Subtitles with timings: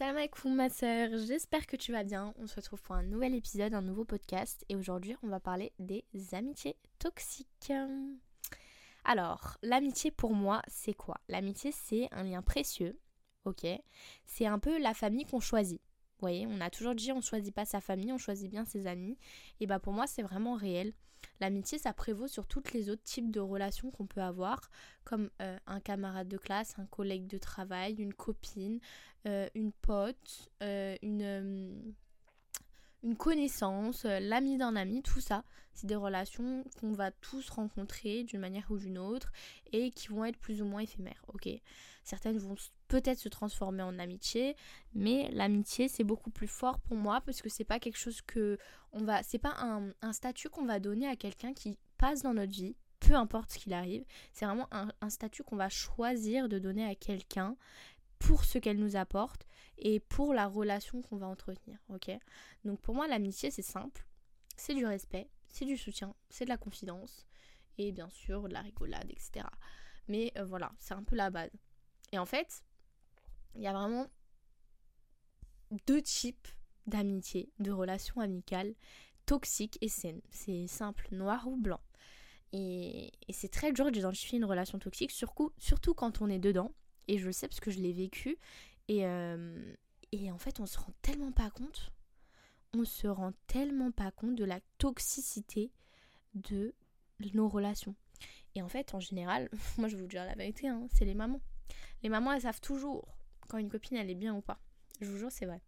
[0.00, 0.16] Salam
[0.56, 2.32] ma soeur, j'espère que tu vas bien.
[2.38, 5.74] On se retrouve pour un nouvel épisode, un nouveau podcast et aujourd'hui on va parler
[5.78, 7.70] des amitiés toxiques.
[9.04, 11.20] Alors, l'amitié pour moi c'est quoi?
[11.28, 12.98] L'amitié c'est un lien précieux,
[13.44, 13.66] ok?
[14.24, 15.82] C'est un peu la famille qu'on choisit.
[15.82, 18.86] Vous voyez, on a toujours dit on choisit pas sa famille, on choisit bien ses
[18.86, 19.18] amis.
[19.60, 20.94] Et bah pour moi c'est vraiment réel.
[21.40, 24.70] L'amitié ça prévaut sur tous les autres types de relations qu'on peut avoir,
[25.04, 28.80] comme euh, un camarade de classe, un collègue de travail, une copine,
[29.26, 31.94] euh, une pote, euh, une
[33.02, 38.24] une connaissance, euh, l'ami d'un ami, tout ça, c'est des relations qu'on va tous rencontrer
[38.24, 39.32] d'une manière ou d'une autre
[39.72, 41.48] et qui vont être plus ou moins éphémères, ok?
[42.04, 42.56] Certaines vont
[42.88, 44.56] peut-être se transformer en amitié,
[44.94, 48.58] mais l'amitié c'est beaucoup plus fort pour moi parce que c'est pas quelque chose que
[48.92, 52.52] on va, c'est pas un, statut qu'on va donner à quelqu'un qui passe dans notre
[52.52, 56.84] vie, peu importe ce qu'il arrive, c'est vraiment un statut qu'on va choisir de donner
[56.84, 57.56] à quelqu'un
[58.18, 59.46] pour ce qu'elle nous apporte
[59.80, 62.10] et pour la relation qu'on va entretenir, ok?
[62.64, 64.06] Donc pour moi, l'amitié, c'est simple,
[64.56, 67.26] c'est du respect, c'est du soutien, c'est de la confidence
[67.78, 69.46] et bien sûr de la rigolade, etc.
[70.08, 71.50] Mais euh, voilà, c'est un peu la base.
[72.12, 72.62] Et en fait,
[73.54, 74.06] il y a vraiment
[75.86, 76.48] deux types
[76.86, 78.74] d'amitié, de relations amicales
[79.26, 80.20] toxiques et saines.
[80.30, 81.80] C'est simple, noir ou blanc.
[82.52, 86.72] Et, c'est très dur d'identifier une relation toxique, surtout, surtout quand on est dedans.
[87.08, 88.38] Et je le sais parce que je l'ai vécu
[88.90, 89.72] et, euh,
[90.10, 91.92] et en fait, on se rend tellement pas compte,
[92.74, 95.70] on se rend tellement pas compte de la toxicité
[96.34, 96.74] de
[97.32, 97.94] nos relations.
[98.56, 101.14] Et en fait, en général, moi je vais vous dire la vérité, hein, c'est les
[101.14, 101.40] mamans.
[102.02, 103.06] Les mamans, elles savent toujours
[103.48, 104.58] quand une copine elle est bien ou pas.
[105.00, 105.60] Je vous jure, c'est vrai.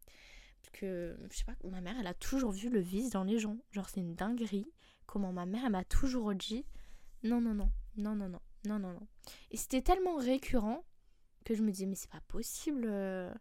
[0.60, 3.38] Parce que, je sais pas, ma mère, elle a toujours vu le vice dans les
[3.38, 3.56] gens.
[3.70, 4.66] Genre, c'est une dinguerie.
[5.06, 6.66] Comment ma mère, elle m'a toujours dit
[7.22, 9.06] non, non, non, non, non, non, non, non.
[9.52, 10.82] Et c'était tellement récurrent
[11.42, 12.84] que je me disais, mais c'est pas possible.
[12.86, 13.32] Euh,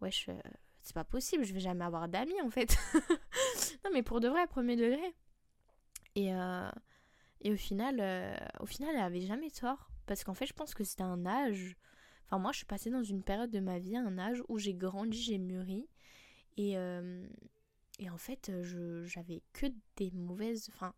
[0.00, 0.40] wesh, euh,
[0.82, 2.76] c'est pas possible, je vais jamais avoir d'amis en fait.
[3.84, 5.14] non, mais pour de vrai, premier degré.
[6.14, 6.70] Et, euh,
[7.40, 8.00] et au final,
[8.60, 9.90] au final, elle avait jamais tort.
[10.06, 11.76] Parce qu'en fait, je pense que c'était un âge.
[12.24, 14.74] Enfin, moi, je suis passée dans une période de ma vie, un âge où j'ai
[14.74, 15.88] grandi, j'ai mûri.
[16.56, 16.72] Et,
[17.98, 18.50] et en fait,
[19.04, 19.66] j'avais que
[19.96, 20.70] des mauvaises.
[20.72, 20.94] Enfin,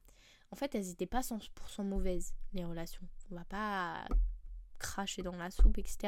[0.53, 3.07] en fait, elles n'étaient pas 100% mauvaises, les relations.
[3.31, 4.05] On va pas
[4.81, 5.99] cracher dans la soupe, etc.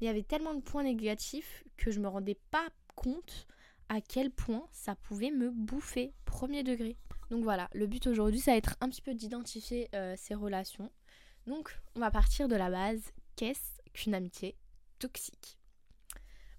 [0.00, 3.46] Mais il y avait tellement de points négatifs que je me rendais pas compte
[3.88, 6.96] à quel point ça pouvait me bouffer premier degré.
[7.30, 10.90] Donc voilà, le but aujourd'hui, ça va être un petit peu d'identifier euh, ces relations.
[11.46, 14.56] Donc on va partir de la base, qu'est-ce qu'une amitié
[14.98, 15.58] toxique?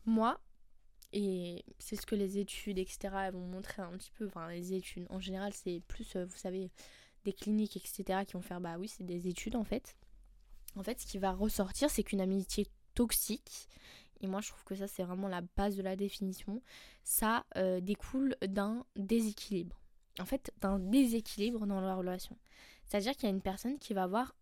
[0.06, 0.40] Moi,
[1.14, 5.08] et c'est ce que les études, etc., vont montrer un petit peu, enfin les études
[5.10, 6.72] en général, c'est plus, euh, vous savez,
[7.24, 9.96] des cliniques, etc., qui vont faire, bah oui, c'est des études en fait
[10.78, 13.68] en fait, ce qui va ressortir, c'est qu'une amitié toxique,
[14.22, 16.62] et moi je trouve que ça c'est vraiment la base de la définition,
[17.04, 19.80] ça euh, découle d'un déséquilibre.
[20.20, 22.38] En fait, d'un déséquilibre dans la relation.
[22.86, 24.34] C'est-à-dire qu'il y a une personne qui va avoir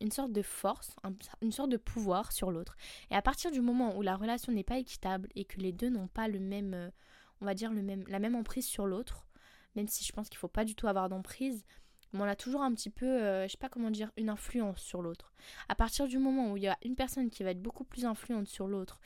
[0.00, 0.94] une sorte de force,
[1.42, 2.76] une sorte de pouvoir sur l'autre.
[3.10, 5.88] Et à partir du moment où la relation n'est pas équitable et que les deux
[5.88, 6.90] n'ont pas le même, euh,
[7.40, 9.26] on va dire le même, la même emprise sur l'autre,
[9.74, 11.64] même si je pense qu'il ne faut pas du tout avoir d'emprise,
[12.22, 15.02] on a toujours un petit peu, euh, je sais pas comment dire, une influence sur
[15.02, 15.32] l'autre.
[15.68, 18.04] À partir du moment où il y a une personne qui va être beaucoup plus
[18.04, 19.00] influente sur l'autre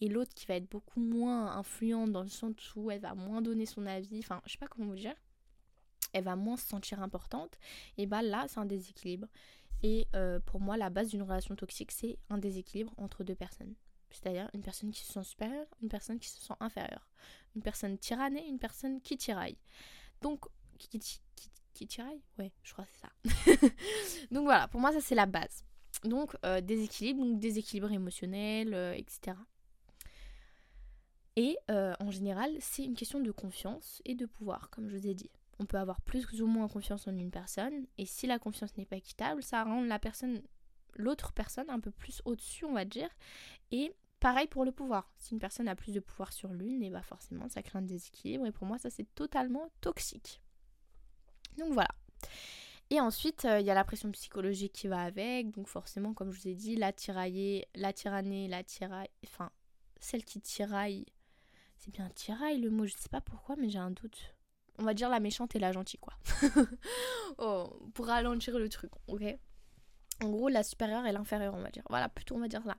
[0.00, 3.42] et l'autre qui va être beaucoup moins influente dans le sens où elle va moins
[3.42, 5.14] donner son avis, enfin, je sais pas comment vous dire,
[6.12, 7.58] elle va moins se sentir importante,
[7.98, 9.28] et bah là, c'est un déséquilibre.
[9.82, 13.74] Et euh, pour moi, la base d'une relation toxique, c'est un déséquilibre entre deux personnes.
[14.10, 17.08] C'est-à-dire une personne qui se sent supérieure, une personne qui se sent inférieure.
[17.56, 19.56] Une personne tyrannée, une personne qui tiraille.
[20.20, 20.44] Donc,
[20.78, 21.20] qui,
[21.72, 23.66] qui, tiraille Ouais, je crois que c'est ça.
[24.30, 25.64] donc voilà, pour moi ça c'est la base.
[26.04, 29.36] Donc euh, déséquilibre, donc déséquilibre émotionnel, euh, etc.
[31.36, 35.06] Et euh, en général, c'est une question de confiance et de pouvoir, comme je vous
[35.06, 35.30] ai dit.
[35.58, 38.84] On peut avoir plus ou moins confiance en une personne, et si la confiance n'est
[38.84, 40.42] pas équitable, ça rend la personne,
[40.94, 43.08] l'autre personne, un peu plus au-dessus, on va dire.
[43.70, 45.10] Et pareil pour le pouvoir.
[45.16, 47.82] Si une personne a plus de pouvoir sur l'une, et bah forcément ça crée un
[47.82, 50.41] déséquilibre, et pour moi ça c'est totalement toxique.
[51.58, 51.88] Donc voilà.
[52.90, 55.50] Et ensuite, euh, il y a la pression psychologique qui va avec.
[55.50, 59.08] Donc forcément, comme je vous ai dit, la tiraillée, la tyrannée, la tiraille.
[59.24, 59.50] Enfin,
[59.98, 61.06] celle qui tiraille.
[61.78, 64.34] C'est bien tiraille le mot, je sais pas pourquoi, mais j'ai un doute.
[64.78, 66.14] On va dire la méchante et la gentille, quoi.
[67.38, 69.22] oh, pour ralentir le truc, ok
[70.22, 71.84] En gros, la supérieure et l'inférieure, on va dire.
[71.88, 72.76] Voilà, plutôt on va dire ça.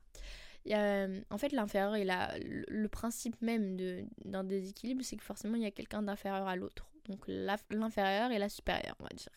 [0.70, 3.78] Euh, en fait, l'inférieur et la, le principe même
[4.24, 8.40] d'un déséquilibre, c'est que forcément, il y a quelqu'un d'inférieur à l'autre donc l'inférieur et
[8.40, 9.30] la supérieure, on va dire.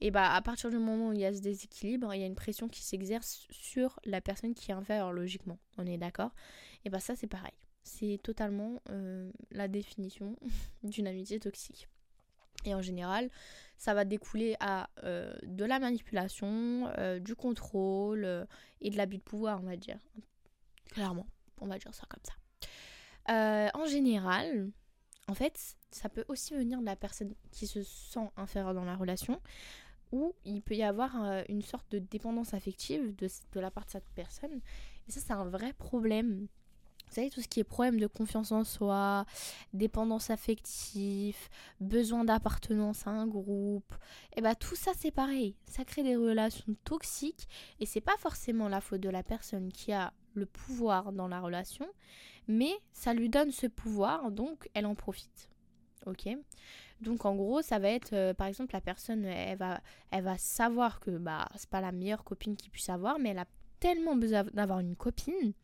[0.00, 2.26] Et bah à partir du moment où il y a ce déséquilibre, il y a
[2.26, 5.58] une pression qui s'exerce sur la personne qui est inférieure logiquement.
[5.76, 6.30] On est d'accord?
[6.84, 7.54] Et bah ça c'est pareil.
[7.82, 10.36] c'est totalement euh, la définition
[10.84, 11.88] d'une amitié toxique.
[12.64, 13.30] Et en général,
[13.76, 18.46] ça va découler à euh, de la manipulation, euh, du contrôle
[18.80, 19.98] et de l'abus de pouvoir, on va dire.
[20.90, 21.26] Clairement,
[21.60, 23.70] on va dire ça comme ça.
[23.74, 24.70] en général,
[25.28, 28.96] en fait, ça peut aussi venir de la personne qui se sent inférieure dans la
[28.96, 29.40] relation,
[30.10, 33.90] ou il peut y avoir une sorte de dépendance affective de, de la part de
[33.90, 34.60] cette personne.
[35.06, 36.48] Et ça, c'est un vrai problème
[37.08, 39.24] vous savez, tout ce qui est problème de confiance en soi,
[39.72, 41.38] dépendance affective,
[41.80, 43.92] besoin d'appartenance à un groupe,
[44.32, 45.56] et eh bah ben, tout ça c'est pareil.
[45.66, 47.48] Ça crée des relations toxiques
[47.80, 51.40] et c'est pas forcément la faute de la personne qui a le pouvoir dans la
[51.40, 51.86] relation,
[52.48, 55.48] mais ça lui donne ce pouvoir donc elle en profite.
[56.06, 56.28] Ok
[57.00, 59.80] donc en gros, ça va être euh, par exemple la personne elle va
[60.10, 63.38] elle va savoir que bah c'est pas la meilleure copine qu'il puisse avoir mais elle
[63.38, 63.46] a
[63.78, 65.54] tellement besoin d'avoir une copine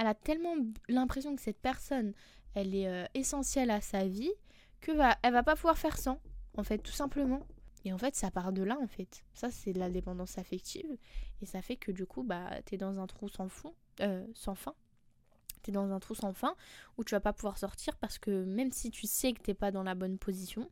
[0.00, 0.54] elle a tellement
[0.88, 2.14] l'impression que cette personne,
[2.54, 4.32] elle est euh, essentielle à sa vie,
[4.80, 6.20] que va, elle va pas pouvoir faire sans,
[6.56, 7.46] en fait, tout simplement.
[7.84, 9.24] Et en fait, ça part de là, en fait.
[9.34, 10.96] Ça, c'est de la dépendance affective.
[11.42, 14.54] Et ça fait que du coup, bah, t'es dans un trou sans fond, euh, sans
[14.54, 14.74] fin.
[15.62, 16.54] T'es dans un trou sans fin
[16.98, 19.70] où tu vas pas pouvoir sortir parce que même si tu sais que t'es pas
[19.70, 20.70] dans la bonne position,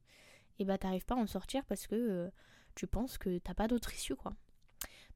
[0.59, 2.31] et bah t'arrives pas à en sortir parce que euh,
[2.75, 4.35] tu penses que t'as pas d'autre issue, quoi.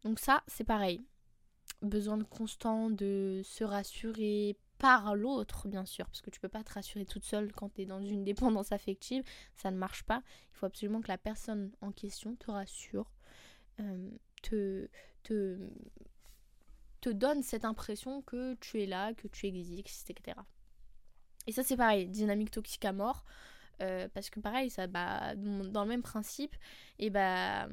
[0.05, 1.05] Donc ça, c'est pareil
[1.83, 6.65] besoin de constant de se rassurer par l'autre, bien sûr, parce que tu peux pas
[6.65, 9.23] te rassurer toute seule quand tu es dans une dépendance affective,
[9.55, 10.23] ça ne marche pas.
[10.53, 13.11] Il faut absolument que la personne en question te rassure,
[13.81, 14.11] euh,
[14.43, 14.89] te,
[15.23, 15.59] te,
[17.03, 20.39] te donne cette impression que tu es là, que tu existes, etc.
[21.47, 23.25] Et ça, c'est pareil, dynamique toxique à mort.
[23.83, 26.55] Euh, parce que pareil, ça, bah, dans le même principe,
[27.01, 27.69] et bah,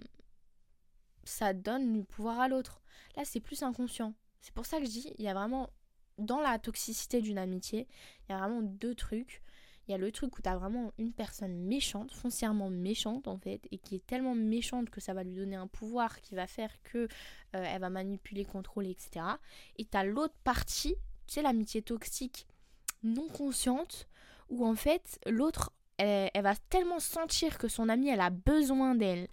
[1.23, 2.81] ça donne du pouvoir à l'autre.
[3.15, 4.15] Là, c'est plus inconscient.
[4.41, 5.69] C'est pour ça que je dis, il y a vraiment,
[6.17, 7.87] dans la toxicité d'une amitié,
[8.27, 9.43] il y a vraiment deux trucs.
[9.89, 13.39] Il y a le truc où tu as vraiment une personne méchante, foncièrement méchante en
[13.39, 16.45] fait, et qui est tellement méchante que ça va lui donner un pouvoir qui va
[16.45, 17.07] faire que euh,
[17.53, 19.25] elle va manipuler, contrôler, etc.
[19.79, 20.93] Et tu as l'autre partie,
[21.25, 22.45] tu sais, l'amitié toxique
[23.01, 24.07] non consciente,
[24.49, 29.27] où en fait l'autre, elle va tellement sentir que son amie, elle a besoin d'elle,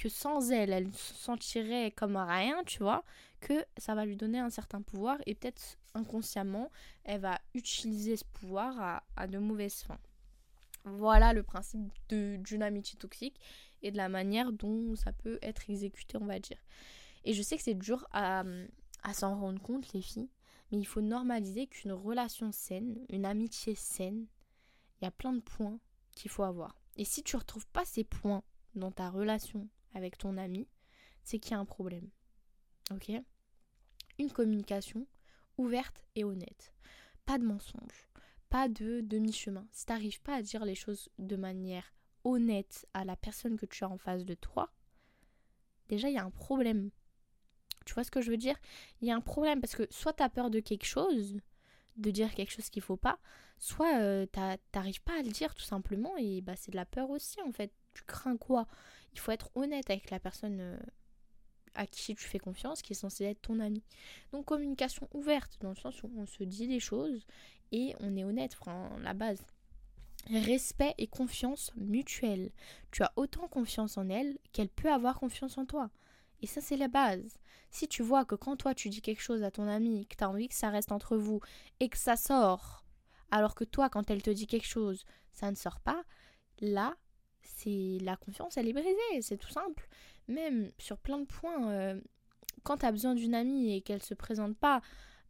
[0.00, 3.04] que sans elle, elle se sentirait comme rien, tu vois,
[3.40, 6.70] que ça va lui donner un certain pouvoir et peut-être inconsciemment,
[7.04, 10.00] elle va utiliser ce pouvoir à, de mauvaises fins.
[10.84, 13.38] Voilà le principe d'une amitié toxique
[13.82, 16.56] et de la manière dont ça peut être exécuté, on va dire.
[17.26, 18.42] Et je sais que c'est dur à,
[19.02, 20.30] à s'en rendre compte, les filles,
[20.72, 24.24] mais il faut normaliser qu'une relation saine, une amitié saine,
[24.98, 25.78] il y a plein de points
[26.12, 26.74] qu'il faut avoir.
[26.96, 28.42] Et si tu ne retrouves pas ces points
[28.74, 30.68] dans ta relation avec ton ami,
[31.22, 32.08] c'est qu'il y a un problème.
[32.90, 33.10] Ok?
[34.18, 35.06] Une communication
[35.58, 36.74] ouverte et honnête.
[37.24, 38.08] Pas de mensonge,
[38.48, 39.66] pas de demi-chemin.
[39.70, 41.92] Si tu n'arrives pas à dire les choses de manière
[42.24, 44.72] honnête à la personne que tu as en face de toi,
[45.88, 46.90] déjà il y a un problème.
[47.86, 48.56] Tu vois ce que je veux dire?
[49.00, 51.38] Il y a un problème parce que soit tu as peur de quelque chose,
[51.96, 53.18] de dire quelque chose qu'il faut pas,
[53.58, 54.26] soit euh,
[54.72, 57.52] t'arrives pas à le dire tout simplement et bah c'est de la peur aussi en
[57.52, 57.72] fait.
[57.92, 58.66] Tu crains quoi?
[59.12, 60.78] Il faut être honnête avec la personne euh,
[61.74, 63.82] à qui tu fais confiance, qui est censée être ton ami.
[64.32, 67.26] Donc communication ouverte, dans le sens où on se dit les choses
[67.72, 68.56] et on est honnête,
[69.02, 69.44] la base.
[70.28, 72.50] Respect et confiance mutuelle.
[72.90, 75.90] Tu as autant confiance en elle qu'elle peut avoir confiance en toi.
[76.42, 77.38] Et ça, c'est la base.
[77.70, 80.24] Si tu vois que quand toi, tu dis quelque chose à ton ami, que tu
[80.24, 81.40] as envie que ça reste entre vous
[81.78, 82.84] et que ça sort,
[83.30, 86.02] alors que toi, quand elle te dit quelque chose, ça ne sort pas,
[86.60, 86.96] là,
[87.42, 89.88] c'est la confiance, elle est brisée, c'est tout simple.
[90.28, 92.00] Même sur plein de points, euh,
[92.62, 94.80] quand tu as besoin d'une amie et qu'elle se présente pas,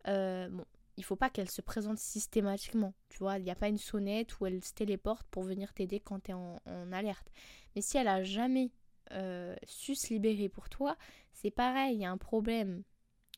[0.09, 0.65] euh, bon,
[0.97, 2.95] il faut pas qu'elle se présente systématiquement.
[3.09, 6.01] Tu vois, il n'y a pas une sonnette où elle se téléporte pour venir t'aider
[6.01, 6.59] quand tu es en,
[6.93, 7.31] alerte.
[7.75, 8.71] Mais si elle a jamais
[9.13, 10.97] euh, su se libérer pour toi,
[11.33, 12.83] c'est pareil, il y a un problème.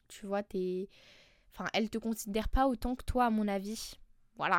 [0.08, 0.88] Tu vois, t'es.
[1.52, 3.94] Enfin, elle te considère pas autant que toi, à mon avis.
[4.36, 4.58] Voilà,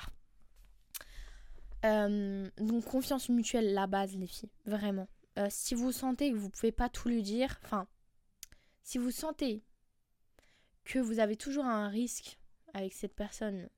[1.86, 5.08] euh, donc confiance mutuelle, la base les filles, vraiment.
[5.38, 7.88] Euh, si vous sentez que vous pouvez pas tout lui dire, enfin,
[8.84, 9.64] si vous sentez
[10.84, 12.40] que vous avez toujours un risque
[12.74, 13.70] avec cette personne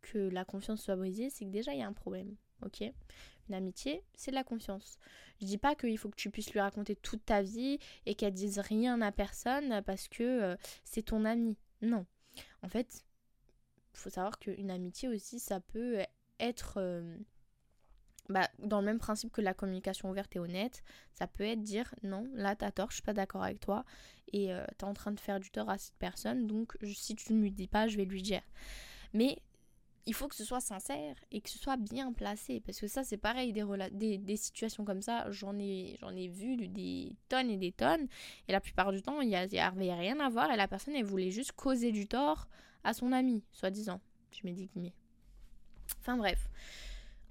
[0.00, 2.82] que la confiance soit brisée, c'est que déjà il y a un problème, ok?
[3.48, 4.98] Une amitié, c'est de la confiance.
[5.40, 8.32] Je dis pas qu'il faut que tu puisses lui raconter toute ta vie et qu'elle
[8.32, 11.56] dise rien à personne parce que euh, c'est ton ami.
[11.80, 12.06] Non.
[12.62, 13.04] En fait,
[13.92, 15.98] faut savoir qu'une amitié aussi, ça peut
[16.38, 16.78] être
[18.32, 21.94] bah, dans le même principe que la communication ouverte et honnête, ça peut être dire
[22.02, 23.84] non, là t'as tort, je suis pas d'accord avec toi
[24.32, 27.32] et euh, t'es en train de faire du tort à cette personne, donc si tu
[27.32, 28.42] ne lui dis pas, je vais lui dire.
[29.12, 29.38] Mais
[30.06, 32.60] il faut que ce soit sincère et que ce soit bien placé.
[32.60, 35.98] Parce que ça, c'est pareil, des, situations comme ça, j'en ai,
[36.28, 38.08] vu des tonnes et des tonnes.
[38.48, 39.60] Et la plupart du temps, il n'y avait
[39.94, 42.48] rien à voir et la personne, elle voulait juste causer du tort
[42.84, 44.00] à son ami, soi-disant.
[44.32, 44.92] Je me dis mais.
[46.00, 46.48] Enfin bref.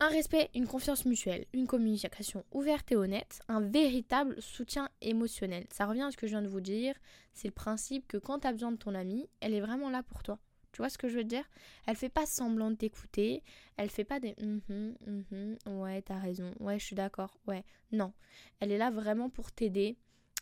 [0.03, 5.67] Un respect, une confiance mutuelle, une communication ouverte et honnête, un véritable soutien émotionnel.
[5.71, 6.95] Ça revient à ce que je viens de vous dire.
[7.35, 10.01] C'est le principe que quand tu as besoin de ton ami, elle est vraiment là
[10.01, 10.39] pour toi.
[10.71, 11.47] Tu vois ce que je veux dire?
[11.85, 13.43] Elle fait pas semblant de t'écouter,
[13.77, 17.63] elle fait pas des mm mm ouais, t'as raison, ouais, je suis d'accord, ouais.
[17.91, 18.11] Non,
[18.59, 19.97] elle est là vraiment pour t'aider,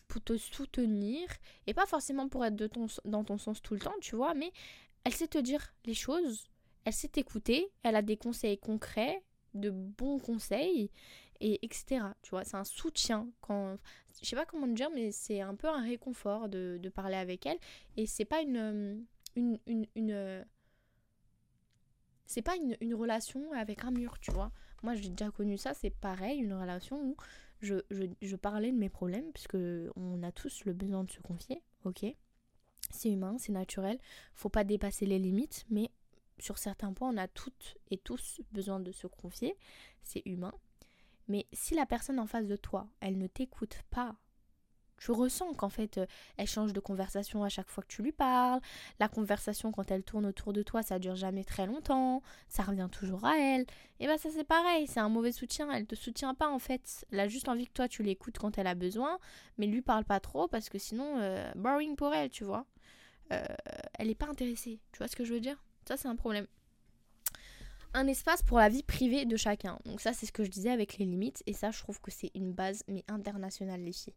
[0.08, 1.28] pour te soutenir,
[1.66, 4.32] et pas forcément pour être de ton, dans ton sens tout le temps, tu vois,
[4.32, 4.52] mais
[5.04, 6.48] elle sait te dire les choses,
[6.86, 9.22] elle sait t'écouter, elle a des conseils concrets,
[9.54, 10.90] de bons conseils,
[11.40, 12.04] et etc.
[12.22, 13.76] Tu vois, c'est un soutien quand
[14.22, 17.46] je sais pas comment dire mais c'est un peu un réconfort de, de parler avec
[17.46, 17.58] elle
[17.96, 20.44] et c'est pas une une, une, une
[22.26, 24.52] c'est pas une, une, relation avec un mur, tu vois.
[24.84, 27.16] Moi, j'ai déjà connu ça, c'est pareil, une relation où
[27.60, 29.56] je, je, je, parlais de mes problèmes, puisque
[29.96, 32.06] on a tous le besoin de se confier, ok
[32.90, 33.98] C'est humain, c'est naturel,
[34.32, 35.90] faut pas dépasser les limites, mais
[36.40, 39.56] sur certains points, on a toutes et tous besoin de se confier,
[40.02, 40.52] c'est humain.
[41.28, 44.16] Mais si la personne en face de toi, elle ne t'écoute pas
[45.00, 46.06] tu ressens qu'en fait, euh,
[46.36, 48.60] elle change de conversation à chaque fois que tu lui parles.
[49.00, 52.22] La conversation, quand elle tourne autour de toi, ça dure jamais très longtemps.
[52.48, 53.64] Ça revient toujours à elle.
[53.98, 54.86] Et bah, ça, c'est pareil.
[54.86, 55.70] C'est un mauvais soutien.
[55.72, 57.06] Elle te soutient pas, en fait.
[57.10, 59.18] Elle a juste envie que toi, tu l'écoutes quand elle a besoin.
[59.56, 62.66] Mais lui parle pas trop parce que sinon, euh, boring pour elle, tu vois.
[63.32, 63.42] Euh,
[63.98, 64.80] elle est pas intéressée.
[64.92, 65.56] Tu vois ce que je veux dire?
[65.86, 66.46] Ça, c'est un problème
[67.92, 69.76] un espace pour la vie privée de chacun.
[69.84, 71.42] Donc ça, c'est ce que je disais avec les limites.
[71.46, 74.14] Et ça, je trouve que c'est une base, mais internationale, les filles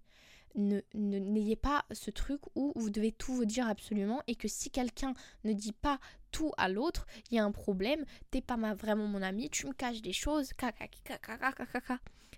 [0.55, 4.70] n'ayez ne, pas ce truc où vous devez tout vous dire absolument et que si
[4.70, 6.00] quelqu'un ne dit pas
[6.32, 9.74] tout à l'autre, il y a un problème, t'es pas vraiment mon ami, tu me
[9.74, 10.51] caches des choses,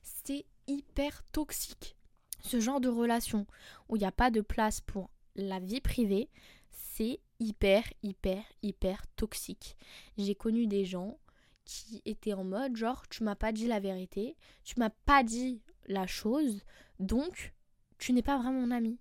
[0.01, 1.95] c'est hyper toxique.
[2.41, 3.45] Ce genre de relation
[3.89, 6.29] où il n'y a pas de place pour la vie privée,
[6.69, 9.75] c'est hyper, hyper, hyper toxique.
[10.17, 11.17] J'ai connu des gens
[11.65, 15.61] qui étaient en mode genre tu m'as pas dit la vérité, tu m'as pas dit
[15.87, 16.63] la chose,
[16.99, 17.53] donc
[17.97, 18.99] tu n'es pas vraiment mon ami.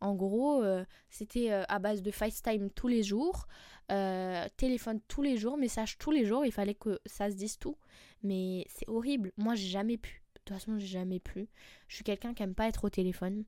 [0.00, 3.46] En gros, euh, c'était euh, à base de FaceTime tous les jours,
[3.90, 7.58] euh, téléphone tous les jours, message tous les jours, il fallait que ça se dise
[7.58, 7.78] tout.
[8.22, 9.32] Mais c'est horrible.
[9.38, 10.22] Moi, j'ai jamais pu.
[10.34, 11.48] De toute façon, j'ai jamais pu.
[11.88, 13.44] Je suis quelqu'un qui aime pas être au téléphone.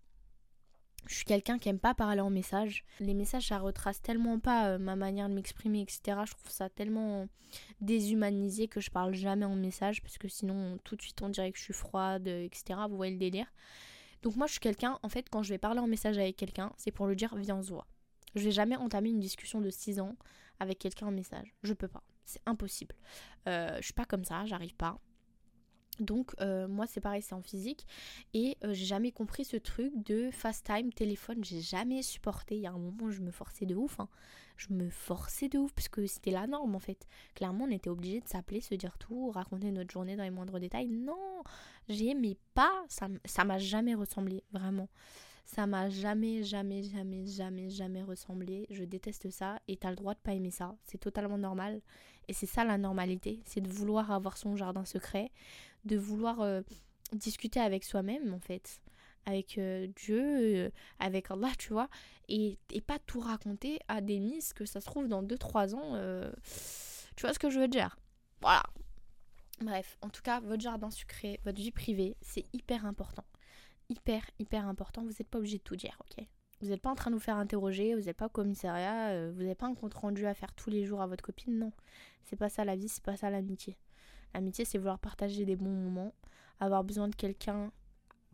[1.07, 2.85] Je suis quelqu'un qui aime pas parler en message.
[3.01, 6.19] Les messages, ça retrace tellement pas ma manière de m'exprimer, etc.
[6.27, 7.29] Je trouve ça tellement
[7.81, 11.53] déshumanisé que je parle jamais en message parce que sinon, tout de suite, on dirait
[11.53, 12.81] que je suis froide, etc.
[12.89, 13.47] Vous voyez le délire.
[14.23, 16.73] Donc moi je suis quelqu'un, en fait quand je vais parler en message avec quelqu'un,
[16.77, 17.83] c'est pour lui dire viens on.
[18.35, 20.17] Je vais jamais entamer une discussion de 6 ans
[20.59, 21.55] avec quelqu'un en message.
[21.63, 22.03] Je peux pas.
[22.25, 22.97] C'est impossible.
[23.47, 24.99] Euh, je suis pas comme ça, j'arrive pas.
[26.00, 27.87] Donc euh, moi c'est pareil, c'est en physique
[28.35, 32.57] et euh, j'ai jamais compris ce truc de fast time téléphone, j'ai jamais supporté.
[32.57, 34.09] Il y a un moment je me forçais de ouf, hein.
[34.57, 37.07] je me forçais de ouf parce que c'était la norme en fait.
[37.35, 40.61] Clairement on était obligé de s'appeler, se dire tout, raconter notre journée dans les moindres
[40.61, 40.88] détails.
[40.88, 41.43] Non,
[41.88, 44.88] j'aimais pas, ça ça m'a jamais ressemblé vraiment.
[45.47, 48.67] Ça m'a jamais, jamais, jamais, jamais, jamais ressemblé.
[48.69, 50.75] Je déteste ça et t'as le droit de pas aimer ça.
[50.83, 51.81] C'est totalement normal.
[52.28, 55.30] Et c'est ça la normalité, c'est de vouloir avoir son jardin secret,
[55.85, 56.62] de vouloir euh,
[57.12, 58.80] discuter avec soi-même en fait,
[59.26, 60.23] avec euh, Dieu,
[60.66, 61.88] euh, avec Allah, tu vois,
[62.28, 65.97] et, pas tout raconter à des miss que ça se trouve dans 2-3 ans.
[67.16, 67.97] tu vois ce que je veux dire?
[68.40, 68.62] Voilà.
[69.61, 73.25] Bref, en tout cas, votre jardin secret, votre vie privée, c'est hyper important.
[73.88, 75.02] Hyper, hyper important.
[75.02, 76.26] Vous n'êtes pas obligé de tout dire, ok?
[76.61, 79.41] Vous n'êtes pas en train de vous faire interroger, vous n'êtes pas au commissariat, vous
[79.43, 81.73] n'avez pas un compte rendu à faire tous les jours à votre copine, non.
[82.25, 83.77] C'est pas ça la vie, c'est pas ça l'amitié.
[84.35, 86.15] L'amitié, c'est vouloir partager des bons moments,
[86.59, 87.71] avoir besoin de quelqu'un,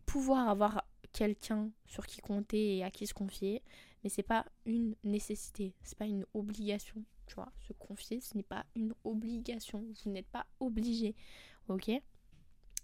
[0.05, 3.61] pouvoir avoir quelqu'un sur qui compter et à qui se confier,
[4.03, 7.51] mais c'est pas une nécessité, c'est pas une obligation, tu vois.
[7.59, 11.15] Se confier, ce n'est pas une obligation, vous n'êtes pas obligé,
[11.67, 11.91] ok?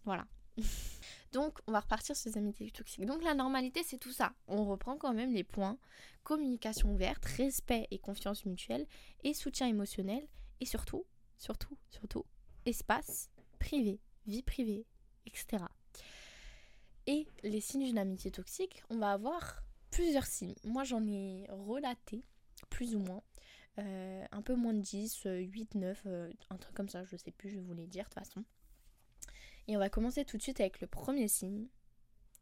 [0.05, 0.25] Voilà.
[1.31, 3.05] Donc, on va repartir sur les amitiés toxiques.
[3.05, 4.33] Donc, la normalité, c'est tout ça.
[4.47, 5.77] On reprend quand même les points
[6.23, 8.85] communication ouverte, respect et confiance mutuelle,
[9.23, 10.27] et soutien émotionnel,
[10.59, 11.05] et surtout,
[11.37, 12.25] surtout, surtout,
[12.65, 14.85] espace privé, vie privée,
[15.25, 15.63] etc.
[17.07, 20.53] Et les signes d'une amitié toxique, on va avoir plusieurs signes.
[20.63, 22.23] Moi, j'en ai relaté
[22.69, 23.23] plus ou moins.
[23.79, 26.07] Euh, un peu moins de 10, 8, 9,
[26.49, 28.43] un truc comme ça, je sais plus, je vais vous les dire de toute façon.
[29.69, 31.67] Et on va commencer tout de suite avec le premier signe.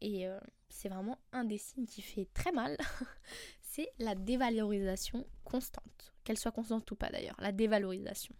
[0.00, 2.78] Et euh, c'est vraiment un des signes qui fait très mal.
[3.60, 6.14] c'est la dévalorisation constante.
[6.24, 8.34] Qu'elle soit constante ou pas d'ailleurs, la dévalorisation.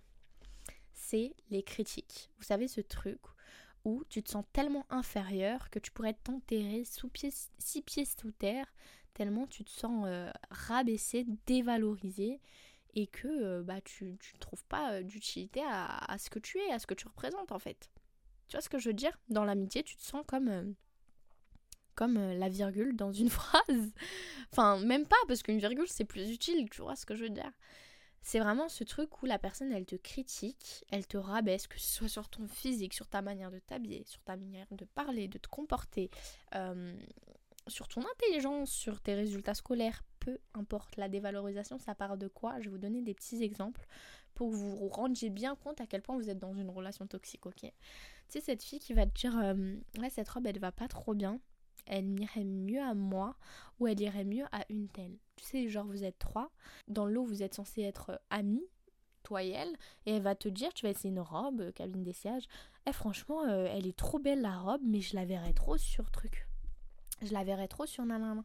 [0.95, 2.30] c'est les critiques.
[2.38, 3.21] Vous savez ce truc
[3.85, 7.11] où tu te sens tellement inférieur que tu pourrais t'enterrer sous
[7.59, 8.73] six pieds sous terre,
[9.12, 12.40] tellement tu te sens euh, rabaissé, dévalorisé
[12.95, 16.78] et que euh, bah, tu ne trouves pas d'utilité à, ce que tu es, à
[16.78, 17.90] ce que tu représentes en fait.
[18.49, 19.19] Tu vois ce que je veux dire?
[19.28, 20.75] Dans l'amitié, tu te sens comme,
[21.95, 23.93] comme la virgule dans une phrase.
[24.52, 27.31] enfin, même pas, parce qu'une virgule, c'est plus utile, tu vois ce que je veux
[27.31, 27.52] dire?
[28.23, 31.88] C'est vraiment ce truc où la personne, elle te critique, elle te rabaisse, que ce
[31.88, 35.38] soit sur ton physique, sur ta manière de t'habiller, sur ta manière de parler, de
[35.38, 36.11] te comporter,
[36.55, 36.95] euh,
[37.69, 40.97] sur ton intelligence, sur tes résultats scolaires, peu importe.
[40.97, 42.61] La dévalorisation, ça part de quoi?
[42.61, 43.87] Je vais vous donner des petits exemples
[44.38, 47.09] pour que vous vous rendiez bien compte à quel point vous êtes dans une relation
[47.09, 47.61] toxique, ok?
[47.62, 47.71] Tu
[48.28, 51.12] sais, cette fille qui va te dire, euh, ouais, cette robe, elle va pas trop
[51.12, 51.40] bien,
[51.87, 53.37] elle m'irait mieux à moi
[53.80, 55.18] ou elle irait mieux à une telle?
[55.35, 56.52] Tu sais, genre vous êtes trois,
[56.87, 58.64] dans l'eau vous êtes censés être euh, amis,
[59.25, 59.76] toi et elle,
[60.07, 62.45] et elle va te dire, tu vas essayer une robe, euh, cabine d'essayage,
[62.87, 66.47] eh franchement, elle est trop belle la robe, mais je la verrais trop sur truc.
[67.23, 68.45] Je la verrais trop sur nanana.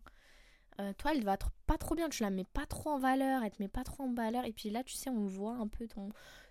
[0.98, 3.62] Toi, elle va pas trop bien, tu la mets pas trop en valeur, elle te
[3.62, 6.10] met pas trop en valeur, et puis là, tu sais, on voit un peu ton,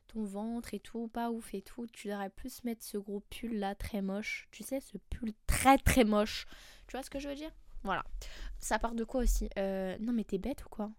[0.09, 1.87] ton ventre et tout, pas ouf et tout.
[1.93, 4.49] Tu devrais plus mettre ce gros pull là, très moche.
[4.51, 6.47] Tu sais, ce pull très très moche
[6.93, 7.51] tu vois ce que je veux dire?
[7.85, 8.05] Voilà.
[8.59, 9.49] Ça part de quoi aussi?
[9.59, 10.91] Euh, Non mais t'es bête ou quoi?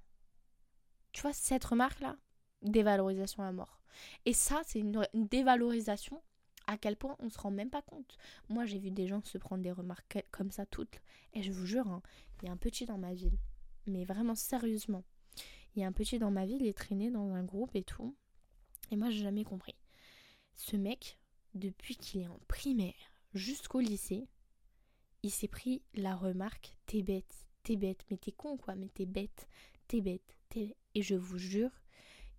[1.12, 2.18] Tu vois cette remarque là
[2.64, 3.80] Dévalorisation à mort.
[4.26, 6.24] Et ça c'est une, dévalorisation
[6.66, 8.18] à quel point on se rend même pas compte.
[8.50, 11.00] Moi j'ai vu des gens se prendre des remarques comme ça toutes.
[11.34, 12.02] Et je vous jure, hein,
[12.44, 13.38] il y a un petit dans ma ville.
[13.88, 15.04] Mais vraiment sérieusement.
[15.76, 17.84] Il y a un petit dans ma ville, il est traîné dans un groupe et
[17.84, 18.16] tout.
[18.92, 19.76] Et moi j'ai jamais compris.
[20.56, 21.18] Ce mec,
[21.56, 22.94] depuis qu'il est en primaire
[23.34, 24.28] jusqu'au lycée,
[25.24, 29.06] il s'est pris la remarque T'es bête, t'es bête, mais t'es con quoi, mais t'es
[29.06, 29.48] bête,
[29.88, 30.76] t'es bête, t'es.
[30.96, 31.72] Et je vous jure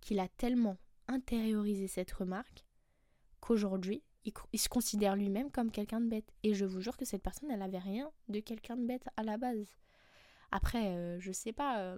[0.01, 2.63] qu'il a tellement intériorisé cette remarque
[3.41, 4.03] qu'aujourd'hui,
[4.53, 6.31] il, se considère lui-même comme quelqu'un de bête.
[6.43, 9.23] Et je vous jure que cette personne, elle avait rien de quelqu'un de bête à
[9.23, 9.67] la base.
[10.55, 11.97] Après, euh, je sais pas, euh,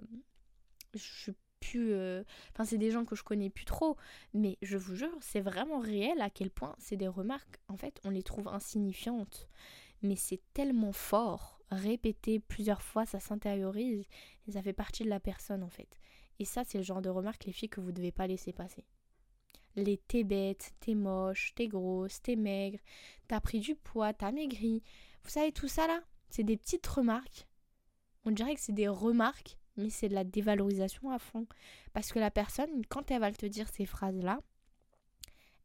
[0.94, 1.92] je suis plus.
[1.92, 3.96] Euh, enfin, c'est des gens que je connais plus trop,
[4.34, 8.00] mais je vous jure, c'est vraiment réel à quel point c'est des remarques, en fait,
[8.04, 9.48] on les trouve insignifiantes
[10.02, 14.06] mais c'est tellement fort, répété plusieurs fois, ça s'intériorise
[14.46, 15.88] et ça fait partie de la personne en fait.
[16.38, 18.52] Et ça, c'est le genre de remarque, les filles, que vous ne devez pas laisser
[18.52, 18.84] passer.
[19.74, 22.78] Les t'es bête, t'es moche, t'es grosse, t'es maigre,
[23.26, 24.82] t'as pris du poids, t'as maigri.
[25.24, 27.47] Vous savez, tout ça là, c'est des petites remarques.
[28.24, 31.46] On dirait que c'est des remarques, mais c'est de la dévalorisation à fond.
[31.92, 34.40] Parce que la personne, quand elle va te dire ces phrases-là,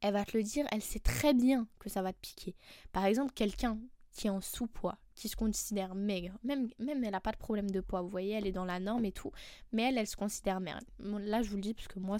[0.00, 2.54] elle va te le dire, elle sait très bien que ça va te piquer.
[2.92, 3.78] Par exemple, quelqu'un
[4.12, 7.80] qui est en sous-poids, qui se considère maigre, même, elle n'a pas de problème de
[7.80, 9.32] poids, vous voyez, elle est dans la norme et tout,
[9.72, 10.80] mais elle, elle se considère maigre.
[10.98, 12.18] Là, je vous le dis parce que moi,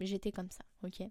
[0.00, 1.08] j'étais comme ça, ok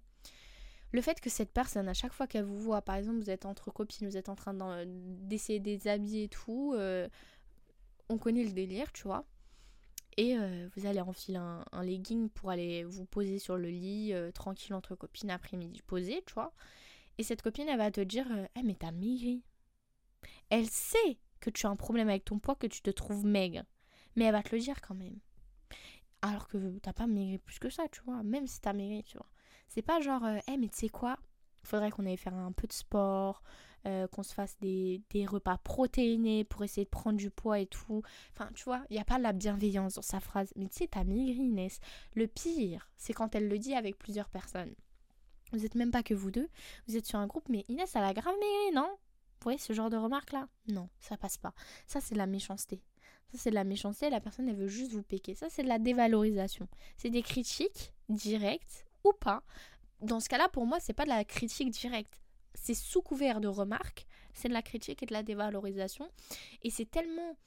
[0.91, 3.45] le fait que cette personne, à chaque fois qu'elle vous voit, par exemple, vous êtes
[3.45, 4.53] entre copines, vous êtes en train
[4.85, 7.07] d'essayer de déshabiller et tout, euh,
[8.11, 9.25] on connaît le délire, tu vois.
[10.17, 14.31] Et euh, vous allez enfiler un, legging pour aller vous poser sur le lit, euh,
[14.31, 16.53] tranquille entre copines, après-midi posé, tu vois.
[17.17, 19.43] Et cette copine, elle va te dire Eh, mais t'as maigri
[20.51, 23.63] elle sait que tu as un problème avec ton poids, que tu te trouves maigre.
[24.15, 25.17] Mais elle va te le dire quand même.
[26.21, 28.21] Alors que t'as pas maigri plus que ça, tu vois.
[28.21, 29.29] Même si t'as maigri, tu vois.
[29.69, 31.17] C'est pas genre, euh, mais tu sais quoi?
[31.63, 33.43] Faudrait qu'on aille faire un peu de sport,
[33.87, 38.03] euh, qu'on se fasse des, repas protéinés pour essayer de prendre du poids et tout.
[38.33, 40.51] Enfin, tu vois, il n'y a pas de la bienveillance dans sa phrase.
[40.55, 41.79] Mais tu sais, t'as maigri, Inès.
[42.15, 44.73] Le pire, c'est quand elle le dit avec plusieurs personnes.
[45.51, 46.49] Vous êtes même pas que vous deux.
[46.87, 48.89] Vous êtes sur un groupe, mais Inès, elle a grave maigri, non?
[48.89, 51.53] Vous voyez ce genre de remarque là Non, ça passe pas.
[51.87, 52.79] Ça c'est de la méchanceté.
[53.31, 55.33] Ça c'est de la méchanceté, la personne elle veut juste vous péquer.
[55.33, 56.67] Ça c'est de la dévalorisation.
[56.95, 59.41] C'est des critiques directes ou pas.
[60.01, 62.21] Dans ce cas-là, pour moi, c'est pas de la critique directe.
[62.53, 66.09] C'est sous couvert de remarques, c'est de la critique et de la dévalorisation.
[66.63, 67.37] Et c'est tellement,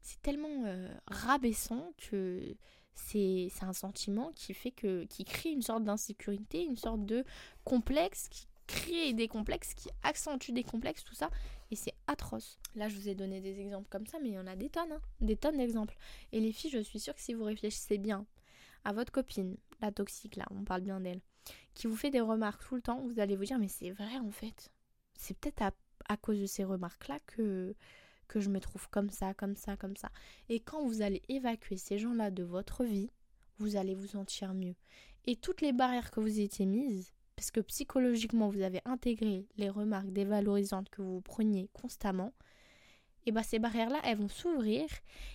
[0.00, 2.56] c'est tellement euh, rabaissant que
[2.94, 7.24] c'est un sentiment qui fait que qui crée une sorte d'insécurité, une sorte de
[7.64, 11.30] complexe qui créer des complexes, qui accentuent des complexes, tout ça.
[11.72, 12.58] Et c'est atroce.
[12.76, 14.68] Là, je vous ai donné des exemples comme ça, mais il y en a des
[14.68, 15.00] tonnes, hein.
[15.20, 15.96] des tonnes d'exemples.
[16.30, 18.26] Et les filles, je suis sûre que si vous réfléchissez bien
[18.84, 21.20] à votre copine, la toxique, là, on parle bien d'elle,
[21.74, 24.18] qui vous fait des remarques tout le temps, vous allez vous dire, mais c'est vrai
[24.18, 24.70] en fait.
[25.14, 25.72] C'est peut-être à,
[26.08, 27.74] à, cause de ces remarques-là que,
[28.28, 30.10] que je me trouve comme ça, comme ça, comme ça.
[30.48, 33.10] Et quand vous allez évacuer ces gens-là de votre vie,
[33.58, 34.74] vous allez vous sentir mieux.
[35.26, 39.70] Et toutes les barrières que vous étiez mises, parce que psychologiquement vous avez intégré les
[39.70, 42.32] remarques dévalorisantes que vous preniez constamment,
[43.28, 44.88] et bah ces barrières-là, elles vont s'ouvrir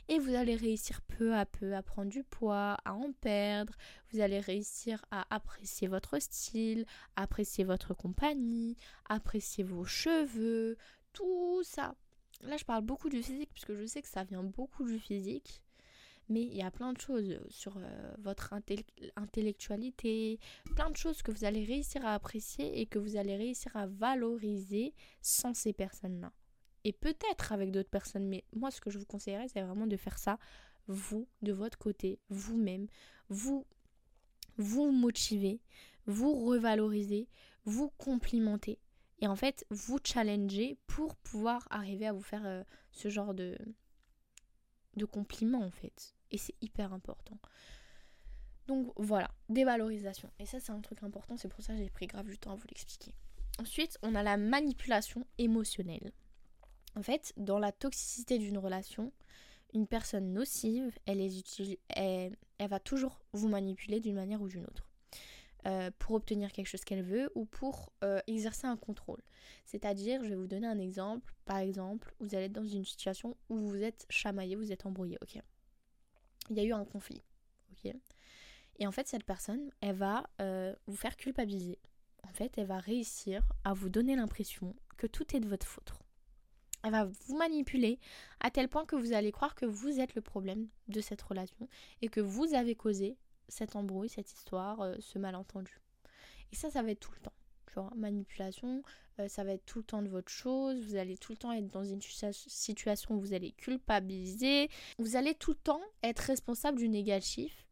[0.08, 3.76] et vous allez réussir peu à peu à prendre du poids, à en perdre.
[4.12, 8.78] Vous allez réussir à apprécier votre style, apprécier votre compagnie,
[9.10, 10.76] apprécier vos cheveux,
[11.14, 11.94] tout ça.
[12.42, 15.62] Là, je parle beaucoup du physique puisque je sais que ça vient beaucoup du physique.
[16.30, 18.56] Mais il y a plein de choses sur euh, votre
[19.16, 20.40] intellectualité,
[20.76, 23.86] plein de choses que vous allez réussir à apprécier et que vous allez réussir à
[23.86, 26.32] valoriser sans ces personnes-là
[26.84, 28.28] et peut-être avec d'autres personnes.
[28.28, 30.38] Mais moi, ce que je vous conseillerais, c'est vraiment de faire ça,
[30.88, 32.88] vous, de votre côté, vous-même,
[33.30, 33.66] vous,
[34.58, 35.62] vous motiver,
[36.06, 37.28] vous revaloriser,
[37.66, 38.80] vous complimenter.
[39.20, 43.58] Et en fait, vous challenger pour pouvoir arriver à vous faire euh, ce genre de,
[44.98, 46.16] de compliments, en fait.
[46.32, 47.38] Et c'est hyper important.
[48.68, 50.30] Donc voilà, dévalorisation.
[50.40, 52.52] Et ça, c'est un truc important, c'est pour ça que j'ai pris grave du temps
[52.52, 53.14] à vous l'expliquer.
[53.60, 56.12] Ensuite, on a la manipulation émotionnelle.
[56.96, 59.12] En fait, dans la toxicité d'une relation,
[59.74, 61.22] une personne nocive, elle,
[61.90, 62.38] elle,
[62.70, 64.88] va toujours vous manipuler d'une manière ou d'une autre.
[65.66, 69.22] Euh, pour obtenir quelque chose qu'elle veut ou pour euh, exercer un contrôle.
[69.66, 71.34] C'est-à-dire, je vais vous donner un exemple.
[71.46, 75.18] Par exemple, vous allez être dans une situation où vous êtes chamaillé, vous êtes embrouillé,
[75.22, 75.42] ok?
[76.50, 77.24] Il y a eu un conflit,
[77.72, 77.94] ok?
[78.80, 81.80] Et en fait, cette personne, elle va euh, vous faire culpabiliser.
[82.28, 85.94] En fait, elle va réussir à vous donner l'impression que tout est de votre faute.
[86.84, 88.00] Elle va vous manipuler
[88.42, 91.70] à tel point que vous allez croire que vous êtes le problème de cette relation
[92.02, 93.18] et que vous avez causé
[93.48, 95.80] cette embrouille, cette histoire, euh, ce malentendu.
[96.52, 97.34] Et ça, ça va être tout le temps.
[97.96, 98.84] Manipulation,
[99.20, 100.80] euh, ça va être tout le temps de votre chose.
[100.86, 104.70] Vous allez tout le temps être dans une situation où vous allez culpabiliser.
[105.00, 107.63] Vous allez tout le temps être responsable du négatif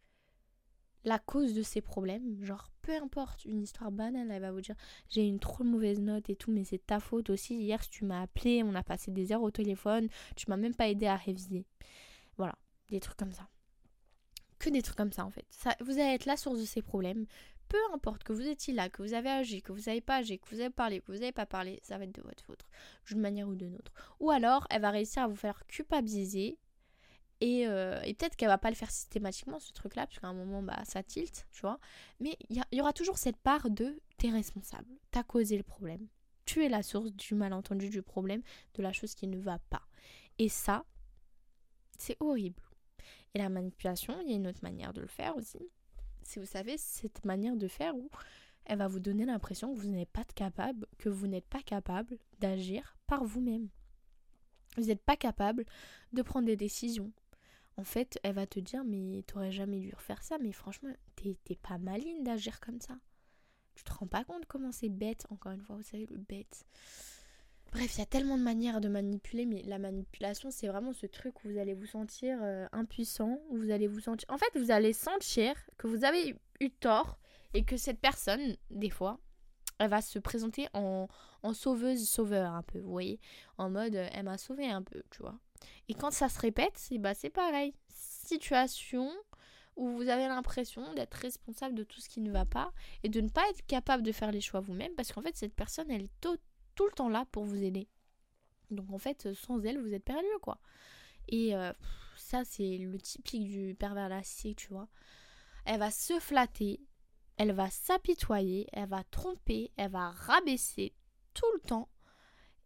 [1.03, 2.43] la cause de ces problèmes.
[2.43, 4.75] Genre, peu importe, une histoire banale, elle va vous dire
[5.09, 7.55] j'ai une trop mauvaise note et tout, mais c'est ta faute aussi.
[7.55, 10.89] Hier, tu m'as appelé, on a passé des heures au téléphone, tu m'as même pas
[10.89, 11.65] aidé à réviser.
[12.37, 12.55] Voilà,
[12.89, 13.47] des trucs comme ça.
[14.59, 15.45] Que des trucs comme ça en fait.
[15.49, 17.25] Ça, vous allez être la source de ces problèmes.
[17.67, 20.39] Peu importe que vous étiez là, que vous avez agi, que vous n'avez pas agi,
[20.39, 22.65] que vous avez parlé, que vous n'avez pas parlé, ça va être de votre faute,
[23.07, 23.93] d'une manière ou d'une autre.
[24.19, 26.57] Ou alors, elle va réussir à vous faire culpabiliser
[27.43, 30.61] euh, et, peut-être qu'elle va pas le faire systématiquement, ce truc-là, parce qu'à un moment,
[30.61, 31.79] bah, ça tilte, tu vois.
[32.19, 36.07] Mais il y, aura toujours cette part de t'es responsable, t'as causé le problème.
[36.45, 38.41] Tu es la source du malentendu, du problème,
[38.75, 39.83] de la chose qui ne va pas.
[40.37, 40.85] Et ça,
[41.97, 42.61] c'est horrible.
[43.33, 45.59] Et la manipulation, il y a une autre manière de le faire aussi.
[46.23, 48.09] Si vous savez, cette manière de faire où
[48.65, 52.17] elle va vous donner l'impression que vous n'êtes pas capable, que vous n'êtes pas capable
[52.39, 53.69] d'agir par vous-même.
[54.77, 55.65] Vous n'êtes pas capable
[56.13, 57.11] de prendre des décisions,
[57.77, 61.55] en fait, elle va te dire Mais t'aurais jamais dû refaire ça, mais franchement, t'es
[61.55, 62.95] pas maline d'agir comme ça.
[63.75, 66.65] Tu te rends pas compte comment c'est bête, encore une fois, vous savez, le bête.
[67.71, 71.05] Bref, il y a tellement de manières de manipuler, mais la manipulation, c'est vraiment ce
[71.05, 74.29] truc où vous allez vous sentir euh, impuissant, où vous allez vous sentir.
[74.29, 77.17] En fait, vous allez sentir que vous avez eu tort
[77.53, 79.19] et que cette personne, des fois,
[79.79, 81.07] elle va se présenter en,
[81.43, 83.19] en sauveuse-sauveur un peu, vous voyez
[83.57, 85.39] En mode, elle m'a sauvé un peu, tu vois.
[85.89, 87.73] Et quand ça se répète, c'est bah, pareil.
[87.87, 89.11] Situation
[89.75, 93.21] où vous avez l'impression d'être responsable de tout ce qui ne va pas et de
[93.21, 96.03] ne pas être capable de faire les choix vous-même parce qu'en fait cette personne elle
[96.03, 96.37] est tout,
[96.79, 97.87] le temps là pour vous aider.
[98.69, 100.59] Donc en fait sans elle vous êtes perdu quoi.
[101.29, 101.71] Et euh,
[102.17, 104.87] ça c'est le typique du pervers narcissique tu vois.
[105.65, 106.81] Elle va se flatter,
[107.37, 110.93] elle va s'apitoyer, elle va tromper, elle va rabaisser
[111.33, 111.89] tout le temps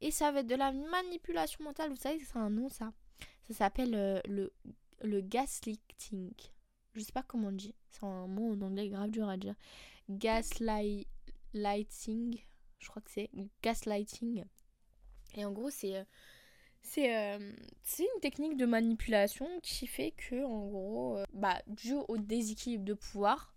[0.02, 1.90] et ça va être de la manipulation mentale.
[1.90, 2.94] Vous savez, c'est un nom ça.
[3.48, 4.52] Ça s'appelle euh, le,
[5.02, 6.34] le gaslighting.
[6.94, 7.76] Je sais pas comment on dit.
[7.90, 9.56] C'est un mot en anglais grave dur à dire.
[10.10, 11.06] Gaslighting.
[12.80, 13.30] Je crois que c'est
[13.62, 14.46] gaslighting.
[15.36, 15.96] Et en gros, c'est.
[15.98, 16.04] Euh,
[17.00, 17.52] euh,
[17.84, 22.94] c'est une technique de manipulation qui fait que, en gros, bah, dû au déséquilibre de
[22.94, 23.56] pouvoir,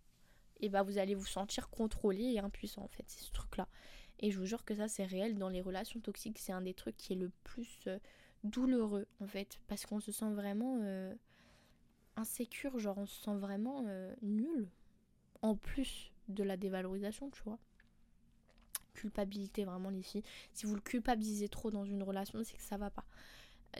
[0.60, 3.04] et eh bah, vous allez vous sentir contrôlé et impuissant en fait.
[3.06, 3.68] C'est ce truc-là.
[4.20, 5.38] Et je vous jure que ça, c'est réel.
[5.38, 7.98] Dans les relations toxiques, c'est un des trucs qui est le plus euh,
[8.44, 9.60] douloureux, en fait.
[9.68, 11.14] Parce qu'on se sent vraiment euh,
[12.16, 14.68] insécure, genre on se sent vraiment euh, nul.
[15.42, 17.58] En plus de la dévalorisation, tu vois.
[18.94, 20.24] Culpabilité, vraiment, les filles.
[20.52, 23.04] Si vous le culpabilisez trop dans une relation, c'est que ça va pas.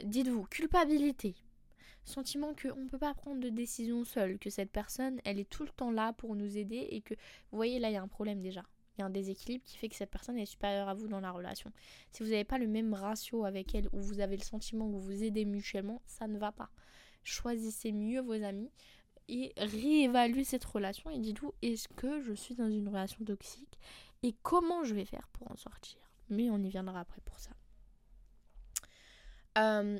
[0.03, 1.35] Dites-vous, culpabilité.
[2.05, 5.63] Sentiment qu'on ne peut pas prendre de décision seule, que cette personne, elle est tout
[5.63, 7.13] le temps là pour nous aider et que,
[7.51, 8.63] vous voyez, là, il y a un problème déjà
[8.99, 11.21] il y a un déséquilibre qui fait que cette personne est supérieure à vous dans
[11.21, 11.71] la relation.
[12.11, 14.93] Si vous n'avez pas le même ratio avec elle, ou vous avez le sentiment que
[14.93, 16.69] vous vous aidez mutuellement, ça ne va pas.
[17.23, 18.71] Choisissez mieux vos amis
[19.29, 23.79] et réévaluez cette relation et dites-vous est-ce que je suis dans une relation toxique
[24.23, 25.99] et comment je vais faire pour en sortir?
[26.29, 27.51] Mais on y viendra après pour ça.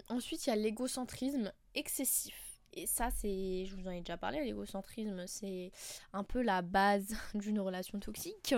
[0.10, 2.49] ensuite, il y a l'égocentrisme excessif.
[2.74, 5.72] Et ça, c'est, je vous en ai déjà parlé, l'égocentrisme, c'est
[6.14, 8.54] un peu la base d'une relation toxique.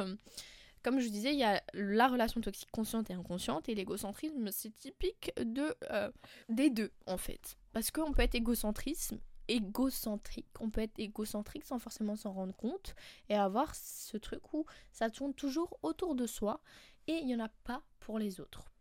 [0.83, 4.49] Comme je vous disais, il y a la relation toxique consciente et inconsciente, et l'égocentrisme,
[4.51, 6.11] c'est typique de, euh,
[6.49, 7.57] des deux, en fait.
[7.71, 9.13] Parce qu'on peut être égocentriste,
[9.47, 12.95] égocentrique, on peut être égocentrique sans forcément s'en rendre compte,
[13.29, 16.61] et avoir ce truc où ça tourne toujours autour de soi,
[17.07, 18.71] et il n'y en a pas pour les autres.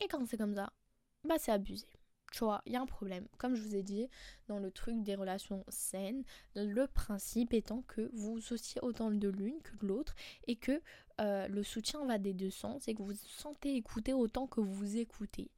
[0.00, 0.72] Et quand c'est comme ça,
[1.24, 1.88] bah c'est abusé
[2.66, 3.26] il y a un problème.
[3.38, 4.08] Comme je vous ai dit,
[4.48, 9.60] dans le truc des relations saines, le principe étant que vous associez autant de l'une
[9.62, 10.14] que de l'autre
[10.46, 10.80] et que
[11.20, 14.60] euh, le soutien va des deux sens et que vous vous sentez écouter autant que
[14.60, 15.50] vous écoutez.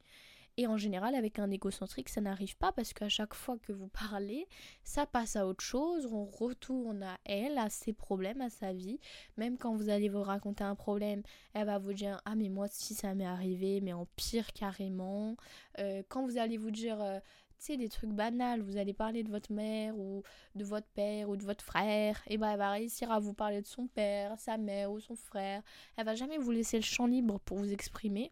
[0.57, 3.87] Et en général, avec un égocentrique, ça n'arrive pas parce qu'à chaque fois que vous
[3.87, 4.47] parlez,
[4.83, 8.99] ça passe à autre chose, on retourne à elle, à ses problèmes, à sa vie.
[9.37, 12.67] Même quand vous allez vous raconter un problème, elle va vous dire Ah, mais moi
[12.69, 15.35] si ça m'est arrivé, mais en pire carrément.
[15.79, 17.01] Euh, quand vous allez vous dire.
[17.01, 17.19] Euh,
[17.59, 20.23] tu sais, des trucs banals, vous allez parler de votre mère ou
[20.55, 23.61] de votre père ou de votre frère, et ben elle va réussir à vous parler
[23.61, 25.61] de son père, sa mère ou son frère.
[25.97, 28.31] Elle va jamais vous laisser le champ libre pour vous exprimer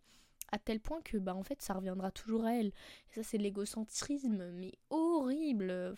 [0.51, 2.67] à tel point que bah en fait ça reviendra toujours à elle.
[2.67, 5.95] Et ça c'est l'égocentrisme mais horrible.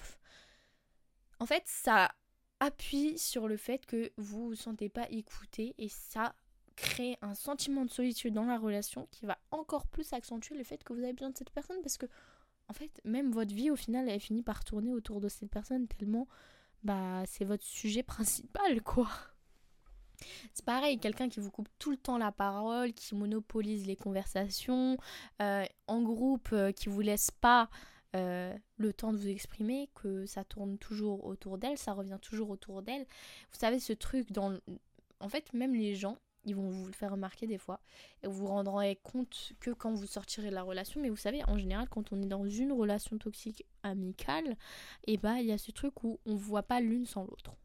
[1.40, 2.12] En fait, ça
[2.60, 6.36] appuie sur le fait que vous vous sentez pas écouté et ça
[6.76, 10.84] crée un sentiment de solitude dans la relation qui va encore plus accentuer le fait
[10.84, 12.06] que vous avez besoin de cette personne parce que
[12.68, 15.88] en fait, même votre vie au final elle finit par tourner autour de cette personne
[15.88, 16.28] tellement
[16.84, 19.10] bah c'est votre sujet principal quoi.
[20.54, 24.98] C'est pareil, quelqu'un qui vous coupe tout le temps la parole, qui monopolise les conversations,
[25.42, 27.70] euh, en groupe, euh, qui vous laisse pas
[28.16, 32.50] euh, le temps de vous exprimer, que ça tourne toujours autour d'elle, ça revient toujours
[32.50, 33.06] autour d'elle.
[33.52, 34.58] Vous savez, ce truc dans...
[35.20, 36.18] En fait, même les gens,
[36.50, 37.80] ils vont vous le faire remarquer des fois.
[38.24, 41.44] Et vous vous rendrez compte que quand vous sortirez de la relation mais vous savez
[41.46, 44.58] en général quand on est dans une relation toxique amicale
[45.08, 47.56] et eh bah il y a ce truc où on voit pas l'une sans l'autre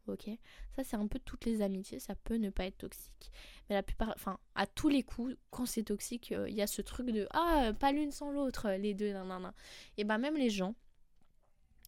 [0.75, 3.31] ça c'est un peu toutes les amitiés ça peut ne pas être toxique.
[3.69, 6.67] Mais la plupart enfin à tous les coups quand c'est toxique euh, il y a
[6.67, 9.53] ce truc de ah pas l'une sans l'autre les deux nan, nan, nan.
[9.97, 10.75] et bah même les gens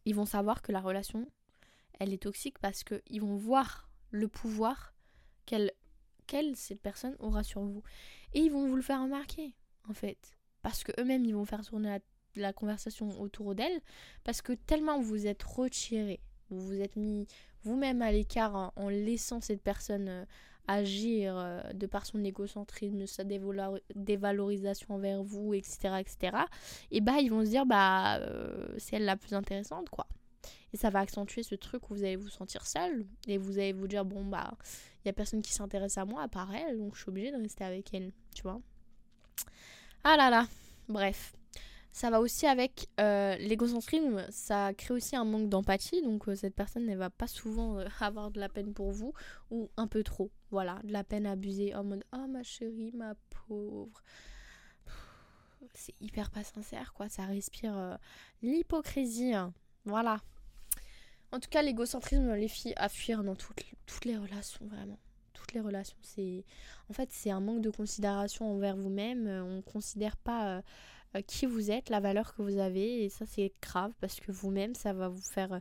[0.05, 1.29] ils vont savoir que la relation
[1.99, 4.93] elle est toxique parce que ils vont voir le pouvoir
[5.45, 5.71] qu'elle
[6.27, 7.81] quelle cette personne aura sur vous.
[8.33, 9.55] Et ils vont vous le faire remarquer,
[9.89, 10.37] en fait.
[10.61, 11.97] Parce que eux-mêmes, ils vont faire tourner
[12.35, 13.81] la, conversation autour d'elle.
[14.23, 17.27] Parce que tellement vous êtes retiré, vous vous êtes mis
[17.63, 20.25] vous-même à l'écart en, laissant cette personne euh,
[20.67, 26.37] agir euh, de par son égocentrisme, sa dévalorisation envers vous, etc., etc.,
[26.91, 30.07] et bah ils vont se dire bah euh, c'est elle la plus intéressante quoi.
[30.73, 33.73] Et ça va accentuer ce truc où vous allez vous sentir seul et vous allez
[33.73, 34.53] vous dire bon bah
[35.13, 37.93] personne qui s'intéresse à moi à part elle donc je suis obligée de rester avec
[37.93, 38.61] elle, tu vois.
[40.03, 40.47] Ah là là,
[40.87, 41.33] bref.
[41.91, 46.53] Ça va aussi avec euh, l'égocentrisme, ça crée aussi un manque d'empathie, donc euh, cette
[46.53, 49.13] personne ne va pas souvent euh, avoir de la peine pour vous,
[49.49, 53.15] ou un peu trop, voilà, de la peine abusée, en mode «Oh ma chérie, ma
[53.47, 54.03] pauvre»,
[55.73, 57.97] c'est hyper pas sincère, quoi, ça respire
[58.43, 59.53] l'hypocrisie, hein.
[59.83, 60.19] voilà,
[61.31, 64.97] en tout cas, l'égocentrisme les filles à fuir dans toutes, les relations, vraiment.
[65.33, 65.97] Toutes les relations.
[66.01, 66.45] C'est
[66.89, 69.27] En fait, c'est un manque de considération envers vous-même.
[69.27, 70.61] Euh, on ne considère pas euh,
[71.15, 73.03] euh, qui vous êtes, la valeur que vous avez.
[73.03, 75.59] Et ça, c'est grave parce que vous-même, ça va vous faire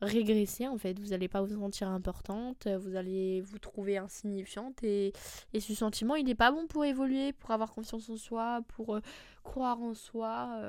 [0.00, 0.98] régresser en fait.
[0.98, 5.12] Vous n'allez pas vous sentir importante, vous allez vous trouver insignifiante et,
[5.52, 8.98] et ce sentiment il n'est pas bon pour évoluer, pour avoir confiance en soi, pour
[9.44, 10.60] croire en soi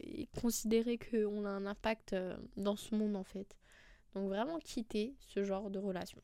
[0.00, 2.16] et considérer qu'on a un impact
[2.56, 3.58] dans ce monde en fait.
[4.14, 6.20] Donc vraiment quitter ce genre de relation.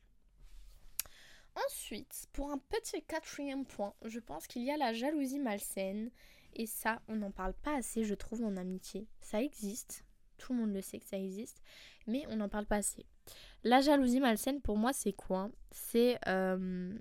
[1.67, 6.11] Ensuite, pour un petit quatrième point, je pense qu'il y a la jalousie malsaine.
[6.53, 9.07] Et ça, on n'en parle pas assez, je trouve, en amitié.
[9.21, 10.03] Ça existe,
[10.37, 11.61] tout le monde le sait que ça existe,
[12.07, 13.05] mais on n'en parle pas assez.
[13.63, 15.51] La jalousie malsaine, pour moi, c'est quoi?
[15.71, 16.97] C'est, euh,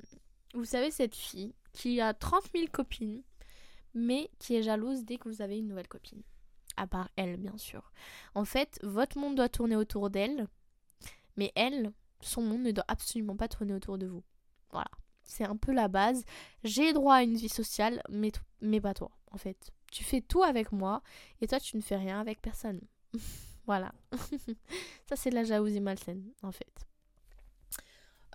[0.55, 3.23] vous savez, cette fille qui a 30 000 copines,
[3.95, 6.23] mais qui est jalouse dès que vous avez une nouvelle copine.
[6.77, 7.93] À part elle, bien sûr.
[8.35, 10.47] En fait, votre monde doit tourner autour d'elle,
[11.39, 14.25] mais elle, son monde ne doit absolument pas tourner autour de vous.
[14.73, 14.91] Voilà.
[15.23, 16.25] C'est un peu la base.
[16.65, 19.71] J'ai droit à une vie sociale, mais, pas toi, en fait.
[19.93, 21.01] Tu fais tout avec moi,
[21.41, 22.81] et toi, tu ne fais rien avec personne.
[23.67, 23.93] voilà.
[25.09, 26.87] Ça, c'est de la jalousie malsaine, en fait.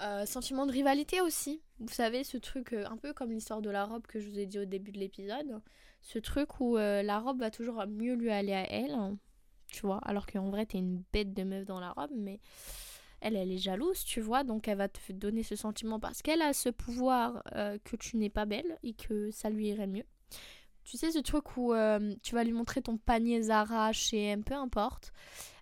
[0.01, 1.61] Euh, sentiment de rivalité aussi.
[1.79, 4.39] Vous savez, ce truc, euh, un peu comme l'histoire de la robe que je vous
[4.39, 5.61] ai dit au début de l'épisode.
[6.01, 8.95] Ce truc où euh, la robe va toujours mieux lui aller à elle.
[9.67, 12.39] tu vois, alors qu'en vrai, t'es une bête de meuf dans la robe, mais
[13.23, 16.41] elle, elle est jalouse, tu vois, donc elle va te donner ce sentiment parce qu'elle
[16.41, 20.03] a ce pouvoir euh, que tu n'es pas belle et que ça lui irait mieux.
[20.83, 24.53] Tu sais, ce truc où euh, tu vas lui montrer ton panier Zara, chez peu
[24.53, 25.13] importe.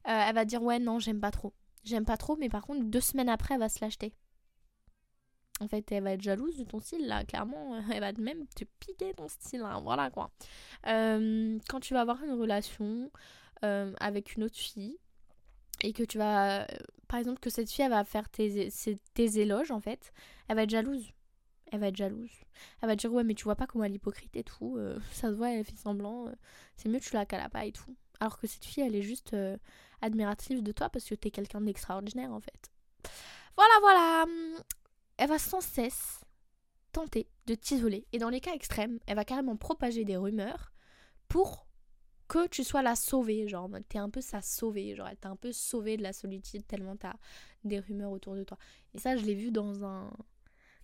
[0.08, 1.54] Euh, elle va dire ouais, non, j'aime pas trop.
[1.84, 4.12] J'aime pas trop, mais par contre, deux semaines après, elle va se l'acheter.
[5.60, 7.80] En fait, elle va être jalouse de ton style, là, clairement.
[7.94, 10.32] Elle va même te piquer ton style, hein, voilà quoi.
[10.84, 13.12] Quand tu vas avoir une relation
[13.62, 14.98] avec une autre fille,
[15.82, 16.68] et que tu vas.
[17.08, 18.70] Par exemple, que cette fille, elle va faire tes,
[19.14, 20.14] tes éloges, en fait,
[20.48, 21.14] elle va être jalouse
[21.72, 22.32] elle va être jalouse.
[22.82, 25.00] Elle va dire ouais mais tu vois pas comment elle est hypocrite et tout, euh,
[25.12, 26.34] ça se voit, elle fait semblant, euh,
[26.76, 27.96] c'est mieux tu la cales pas et tout.
[28.20, 29.58] Alors que cette fille elle est juste euh,
[30.02, 32.72] admirative de toi parce que t'es quelqu'un d'extraordinaire en fait.
[33.56, 34.26] Voilà voilà,
[35.18, 36.22] elle va sans cesse
[36.92, 40.74] tenter de t'isoler et dans les cas extrêmes, elle va carrément propager des rumeurs
[41.30, 41.68] pour
[42.32, 45.52] que tu sois la sauvée, genre t'es un peu sa sauvée, genre t'a un peu
[45.52, 47.16] sauvée de la solitude tellement t'as
[47.66, 48.58] des rumeurs autour de toi.
[48.94, 50.10] Et ça je l'ai vu dans un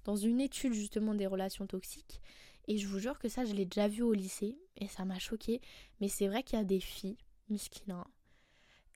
[0.03, 2.21] dans une étude justement des relations toxiques.
[2.67, 5.19] Et je vous jure que ça, je l'ai déjà vu au lycée et ça m'a
[5.19, 5.61] choqué.
[6.01, 7.17] Mais c'est vrai qu'il y a des filles,
[7.49, 8.05] miskina,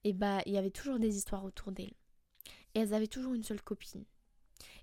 [0.03, 1.93] et bah il y avait toujours des histoires autour d'elles.
[2.75, 4.03] Et elles avaient toujours une seule copine.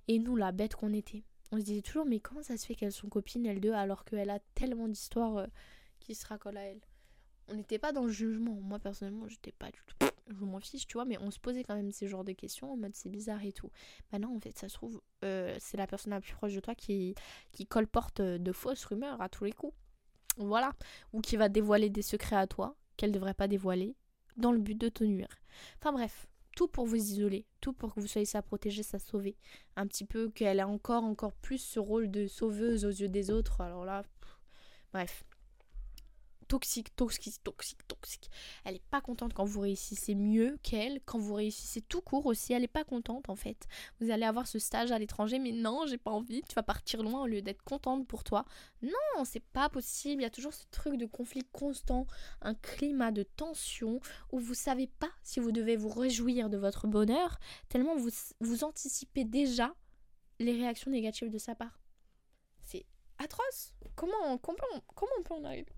[0.06, 2.74] Et nous, la bête qu'on était, on se disait toujours, mais comment ça se fait
[2.74, 5.46] qu'elles sont copines, elles deux, alors qu'elle a tellement d'histoires euh,
[6.00, 6.80] qui se racolent à elle?
[7.50, 8.54] On n'était pas dans le jugement.
[8.54, 11.64] Moi, personnellement, j'étais pas du tout je m'en fiche, tu vois, mais on se posait
[11.64, 13.70] quand même ces genres de questions en mode c'est bizarre et tout.
[14.12, 16.74] Maintenant, en fait, ça se trouve, euh, c'est la personne la plus proche de toi
[16.74, 17.14] qui,
[17.68, 19.74] colporte euh, de fausses rumeurs à tous les coups.
[20.36, 20.72] Voilà.
[21.12, 23.94] Ou qui va dévoiler des secrets à toi qu'elle ne devrait pas dévoiler
[24.36, 25.28] dans le but de te nuire.
[25.78, 29.36] Enfin bref, tout pour vous isoler, tout pour que vous soyez sa protéger, sa sauver.
[29.76, 33.30] Un petit peu qu'elle ait encore, encore plus ce rôle de sauveuse aux yeux des
[33.30, 33.60] autres.
[33.60, 34.04] Alors là,
[34.92, 35.24] bref
[36.48, 38.30] toxique, toxique, toxique, toxique.
[38.64, 42.52] Elle est pas contente quand vous réussissez mieux qu'elle, quand vous réussissez tout court aussi,
[42.52, 43.66] elle est pas contente en fait.
[44.00, 47.02] Vous allez avoir ce stage à l'étranger, mais non, j'ai pas envie, tu vas partir
[47.02, 48.44] loin au lieu d'être contente pour toi.
[48.82, 52.06] Non, c'est pas possible, il y a toujours ce truc de conflit constant,
[52.40, 54.00] un climat de tension
[54.32, 58.64] où vous savez pas si vous devez vous réjouir de votre bonheur, tellement vous, vous
[58.64, 59.74] anticipez déjà
[60.38, 61.78] les réactions négatives de sa part.
[62.62, 62.86] C'est
[63.18, 63.74] atroce.
[63.96, 64.58] Comment, comment,
[64.94, 65.77] comment on peut en arriver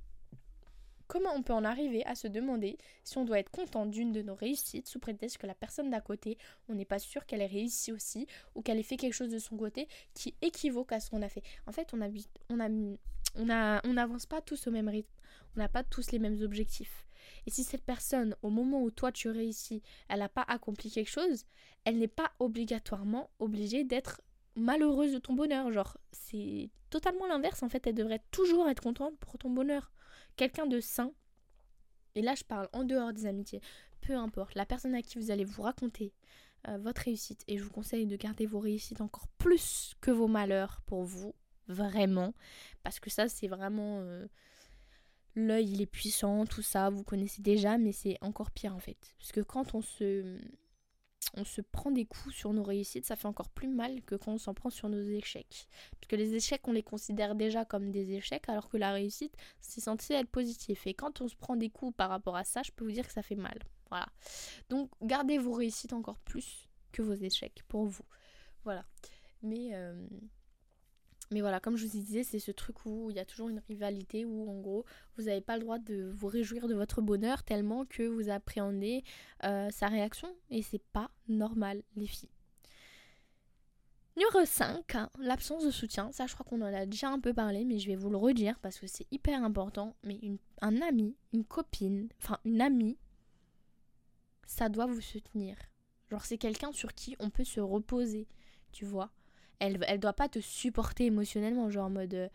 [1.11, 4.23] Comment on peut en arriver à se demander si on doit être content d'une de
[4.23, 7.47] nos réussites sous prétexte que la personne d'à côté, on n'est pas sûr qu'elle ait
[7.47, 11.11] réussi aussi ou qu'elle ait fait quelque chose de son côté qui équivaut à ce
[11.11, 11.43] qu'on a fait.
[11.67, 11.99] En fait, on
[13.35, 15.11] on n'avance pas tous au même rythme.
[15.57, 17.05] On n'a pas tous les mêmes objectifs.
[17.45, 21.11] Et si cette personne, au moment où toi tu réussis, elle n'a pas accompli quelque
[21.11, 21.45] chose,
[21.85, 24.23] elle n'est pas obligatoirement obligée d'être
[24.55, 25.73] malheureuse de ton bonheur.
[25.73, 27.65] Genre, c'est totalement l'inverse.
[27.65, 29.91] En fait, elle devrait toujours être contente pour ton bonheur
[30.37, 31.13] quelqu'un de sain,
[32.15, 33.61] et là je parle en dehors des amitiés,
[34.01, 36.13] peu importe, la personne à qui vous allez vous raconter
[36.69, 40.29] euh, votre réussite, et je vous conseille de garder vos réussites encore plus que vos
[40.29, 41.35] malheurs pour vous,
[41.69, 42.35] vraiment,
[42.83, 44.01] parce que ça c'est vraiment...
[44.01, 44.27] Euh,
[45.37, 49.15] l'œil il est puissant, tout ça, vous connaissez déjà, mais c'est encore pire en fait.
[49.19, 50.39] Parce que quand on se
[51.35, 54.33] on se prend des coups sur nos réussites, ça fait encore plus mal que quand
[54.33, 55.69] on s'en prend sur nos échecs.
[55.93, 59.37] Parce que les échecs, on les considère déjà comme des échecs, alors que la réussite,
[59.61, 60.87] c'est censé être positif.
[60.87, 63.07] Et quand on se prend des coups par rapport à ça, je peux vous dire
[63.07, 63.59] que ça fait mal.
[63.91, 64.09] Voilà.
[64.69, 68.05] Donc, gardez vos réussites encore plus que vos échecs pour vous.
[68.65, 68.85] Voilà.
[69.43, 70.07] Mais euh,
[71.33, 73.63] mais voilà, comme je vous disais, c'est ce truc où il y a toujours une
[73.69, 74.85] rivalité où en gros
[75.17, 79.05] vous n'avez pas le droit de vous réjouir de votre bonheur tellement que vous appréhendez
[79.45, 82.31] euh, sa réaction et c'est pas normal les filles.
[84.17, 86.11] Numéro 5, l'absence de soutien.
[86.11, 88.17] Ça, je crois qu'on en a déjà un peu parlé, mais je vais vous le
[88.17, 89.95] redire parce que c'est hyper important.
[90.03, 90.19] Mais
[90.61, 92.99] un ami, une copine, enfin une amie,
[94.47, 95.57] ça doit vous soutenir.
[96.11, 98.27] Genre, c'est quelqu'un sur qui on peut se reposer,
[98.73, 99.13] tu vois
[99.61, 102.29] elle, elle doit pas te supporter émotionnellement, genre en mode euh,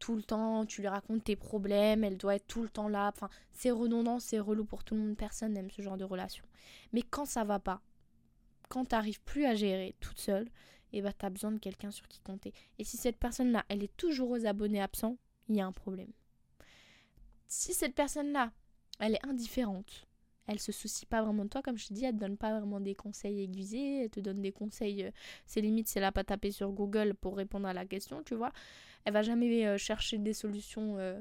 [0.00, 3.12] tout le temps, tu lui racontes tes problèmes, elle doit être tout le temps là.
[3.52, 6.44] C'est redondant, c'est relou pour tout le monde, personne n'aime ce genre de relation.
[6.92, 7.80] Mais quand ça va pas,
[8.68, 10.48] quand t'arrives plus à gérer toute seule,
[10.92, 12.52] et eh ben t'as besoin de quelqu'un sur qui compter.
[12.78, 16.10] Et si cette personne-là, elle est toujours aux abonnés absents, il y a un problème.
[17.46, 18.50] Si cette personne-là,
[18.98, 20.08] elle est indifférente,
[20.50, 22.50] elle se soucie pas vraiment de toi, comme je te dis, elle te donne pas
[22.58, 25.10] vraiment des conseils aiguisés, elle te donne des conseils, euh,
[25.46, 28.34] c'est limite si elle a pas tapé sur Google pour répondre à la question, tu
[28.34, 28.50] vois.
[29.04, 31.20] Elle va jamais euh, chercher des solutions euh,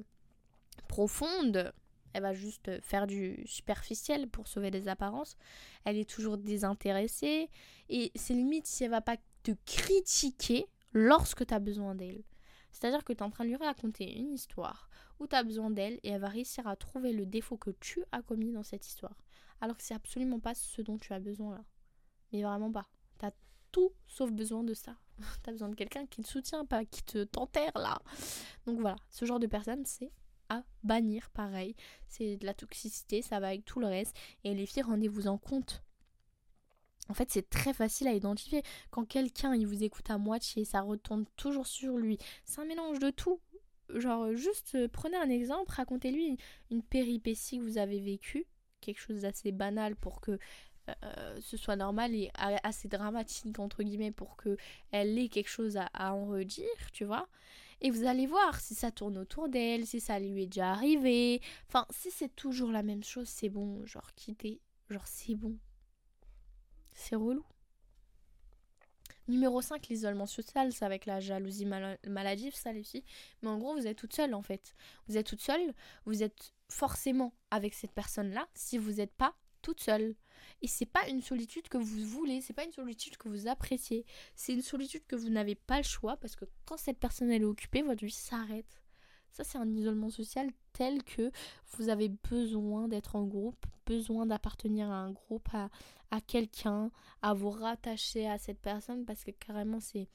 [0.87, 1.71] profondes,
[2.13, 5.37] elle va juste faire du superficiel pour sauver des apparences.
[5.85, 7.49] Elle est toujours désintéressée
[7.87, 12.23] et c'est limite si elle va pas te critiquer lorsque tu as besoin d'elle.
[12.79, 15.69] C'est-à-dire que tu es en train de lui raconter une histoire où tu as besoin
[15.69, 18.87] d'elle et elle va réussir à trouver le défaut que tu as commis dans cette
[18.87, 19.17] histoire.
[19.59, 21.65] Alors que c'est absolument pas ce dont tu as besoin là.
[22.31, 22.87] Mais vraiment pas.
[23.19, 23.33] Tu as
[23.71, 24.95] tout sauf besoin de ça.
[25.43, 27.99] tu as besoin de quelqu'un qui te soutient, pas qui te t'enterre là.
[28.65, 30.11] Donc voilà, ce genre de personne, c'est
[30.47, 31.75] à bannir, pareil.
[32.07, 34.15] C'est de la toxicité, ça va avec tout le reste.
[34.45, 35.83] Et les filles, rendez-vous en compte.
[37.09, 38.61] En fait, c'est très facile à identifier.
[38.91, 42.17] Quand quelqu'un, il vous écoute à moitié, ça retourne toujours sur lui.
[42.45, 43.39] C'est un mélange de tout.
[43.95, 46.37] Genre, juste euh, prenez un exemple, racontez-lui
[46.69, 48.45] une péripétie que vous avez vécue,
[48.81, 50.37] quelque chose d'assez banal pour que
[51.03, 54.57] euh, ce soit normal et assez dramatique, entre guillemets, pour que
[54.91, 57.27] elle ait quelque chose à, à en redire, tu vois.
[57.81, 61.41] Et vous allez voir si ça tourne autour d'elle, si ça lui est déjà arrivé.
[61.67, 63.85] Enfin, si c'est toujours la même chose, c'est bon.
[63.85, 64.59] Genre, quitter.
[64.89, 65.57] Genre, c'est bon.
[66.99, 67.45] C'est relou.
[69.29, 73.05] Numéro 5, l'isolement social, c'est avec la jalousie maladive, ça les filles.
[73.41, 74.75] Mais en gros, vous êtes toute seule en fait.
[75.07, 75.73] Vous êtes toute seule,
[76.05, 80.13] vous êtes forcément avec cette personne-là si vous n'êtes pas toute seule.
[80.61, 84.05] Et c'est pas une solitude que vous voulez, c'est pas une solitude que vous appréciez,
[84.35, 87.43] c'est une solitude que vous n'avez pas le choix parce que quand cette personne elle
[87.43, 88.78] est occupée, votre vie s'arrête.
[89.31, 91.31] Ça, c'est un isolement social tel que
[91.71, 95.69] vous avez besoin d'être en groupe, besoin d'appartenir à un groupe, à,
[96.11, 100.07] à quelqu'un, à vous rattacher à cette personne parce que carrément, c'est.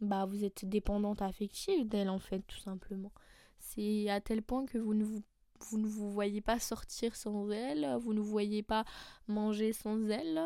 [0.00, 3.12] Bah, vous êtes dépendante affective d'elle, en fait, tout simplement.
[3.60, 5.22] C'est à tel point que vous ne vous
[5.70, 8.84] vous ne vous voyez pas sortir sans elle, vous ne voyez pas
[9.28, 10.40] manger sans elle.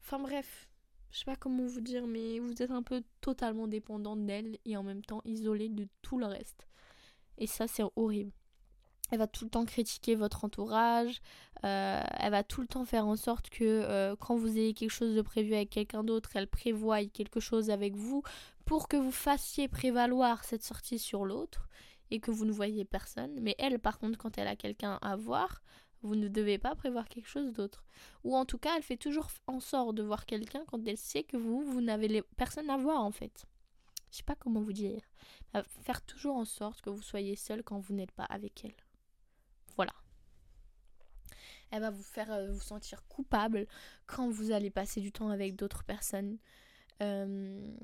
[0.00, 0.68] Enfin bref,
[1.10, 4.76] je sais pas comment vous dire, mais vous êtes un peu totalement dépendante d'elle et
[4.76, 6.67] en même temps isolée de tout le reste.
[7.38, 8.32] Et ça, c'est horrible.
[9.10, 11.20] Elle va tout le temps critiquer votre entourage,
[11.64, 14.90] euh, elle va tout le temps faire en sorte que euh, quand vous ayez quelque
[14.90, 18.22] chose de prévu avec quelqu'un d'autre, elle prévoie quelque chose avec vous
[18.66, 21.68] pour que vous fassiez prévaloir cette sortie sur l'autre
[22.10, 23.32] et que vous ne voyez personne.
[23.40, 25.62] Mais elle, par contre, quand elle a quelqu'un à voir,
[26.02, 27.84] vous ne devez pas prévoir quelque chose d'autre.
[28.24, 31.24] Ou en tout cas, elle fait toujours en sorte de voir quelqu'un quand elle sait
[31.24, 33.46] que vous, vous n'avez personne à voir en fait.
[34.10, 35.00] Je sais pas comment vous dire.
[35.82, 38.76] faire toujours en sorte que vous soyez seul quand vous n'êtes pas avec elle.
[39.76, 39.92] Voilà.
[41.70, 43.66] Elle va vous faire euh, vous sentir coupable
[44.06, 46.38] quand vous allez passer du temps avec d'autres personnes.
[47.02, 47.76] Euh,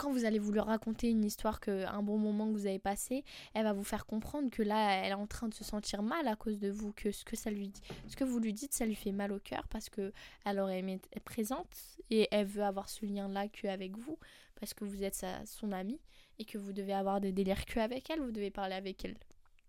[0.00, 2.78] quand vous allez vous lui raconter une histoire que un bon moment que vous avez
[2.78, 6.02] passé, elle va vous faire comprendre que là elle est en train de se sentir
[6.02, 8.54] mal à cause de vous, que ce que ça lui dit, ce que vous lui
[8.54, 10.10] dites, ça lui fait mal au cœur parce que
[10.46, 11.68] elle aurait aimé être présente
[12.08, 14.18] et elle veut avoir ce lien là qu'avec vous
[14.60, 16.00] parce que vous êtes son amie
[16.38, 19.16] et que vous devez avoir des délires que avec elle, vous devez parler avec elle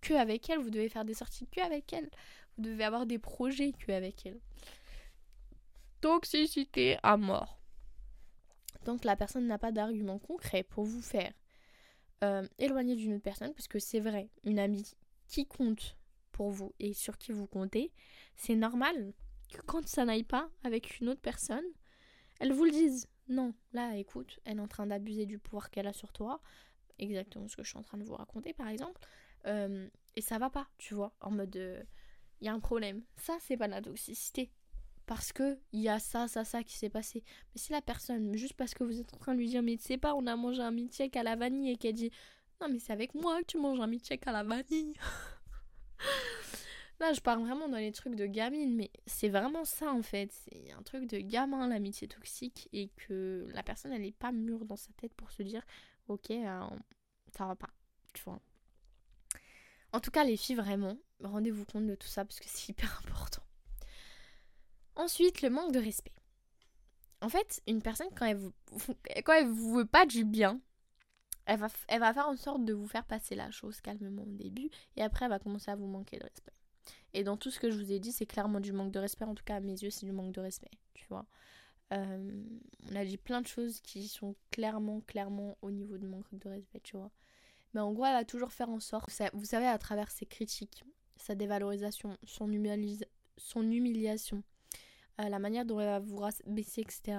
[0.01, 2.09] que avec elle, vous devez faire des sorties que avec elle,
[2.57, 4.39] vous devez avoir des projets que avec elle.
[6.01, 7.59] Toxicité à mort.
[8.85, 11.31] Donc la personne n'a pas d'argument concret pour vous faire
[12.23, 14.91] euh, éloigner d'une autre personne, parce que c'est vrai, une amie
[15.27, 15.95] qui compte
[16.31, 17.91] pour vous et sur qui vous comptez,
[18.35, 19.13] c'est normal
[19.51, 21.63] que quand ça n'aille pas avec une autre personne,
[22.39, 23.07] elle vous le dise.
[23.31, 26.41] Non, là, écoute, elle est en train d'abuser du pouvoir qu'elle a sur toi,
[26.99, 28.99] exactement ce que je suis en train de vous raconter par exemple,
[29.47, 31.83] euh, et ça va pas, tu vois, en mode, il euh,
[32.41, 33.03] y a un problème.
[33.15, 34.51] Ça, c'est pas la toxicité,
[35.05, 37.23] parce que il y a ça, ça, ça qui s'est passé.
[37.55, 39.77] Mais si la personne, juste parce que vous êtes en train de lui dire, mais
[39.77, 42.11] tu sais pas, on a mangé un milkshake à la vanille et qu'elle dit,
[42.59, 44.93] non, mais c'est avec moi que tu manges un milkshake à la vanille.
[47.01, 50.31] Là, je parle vraiment dans les trucs de gamine, mais c'est vraiment ça en fait.
[50.31, 54.65] C'est un truc de gamin, l'amitié toxique, et que la personne, elle n'est pas mûre
[54.65, 55.65] dans sa tête pour se dire,
[56.09, 56.61] ok, euh,
[57.35, 57.71] ça va pas,
[58.13, 58.39] tu vois.
[59.93, 63.01] En tout cas, les filles, vraiment, rendez-vous compte de tout ça parce que c'est hyper
[63.03, 63.41] important.
[64.95, 66.13] Ensuite, le manque de respect.
[67.21, 68.53] En fait, une personne, quand elle vous,
[69.55, 70.61] vous veut pas du bien,
[71.45, 74.33] elle va, elle va faire en sorte de vous faire passer la chose calmement au
[74.33, 76.53] début, et après, elle va commencer à vous manquer de respect.
[77.13, 79.25] Et dans tout ce que je vous ai dit, c'est clairement du manque de respect.
[79.25, 81.25] En tout cas, à mes yeux, c'est du manque de respect, tu vois.
[81.93, 82.43] Euh,
[82.89, 86.49] on a dit plein de choses qui sont clairement, clairement au niveau de manque de
[86.49, 87.11] respect, tu vois.
[87.73, 90.83] Mais en gros, elle va toujours faire en sorte, vous savez, à travers ses critiques,
[91.17, 92.49] sa dévalorisation, son,
[93.37, 94.43] son humiliation,
[95.19, 97.17] euh, la manière dont elle va vous baisser, etc.,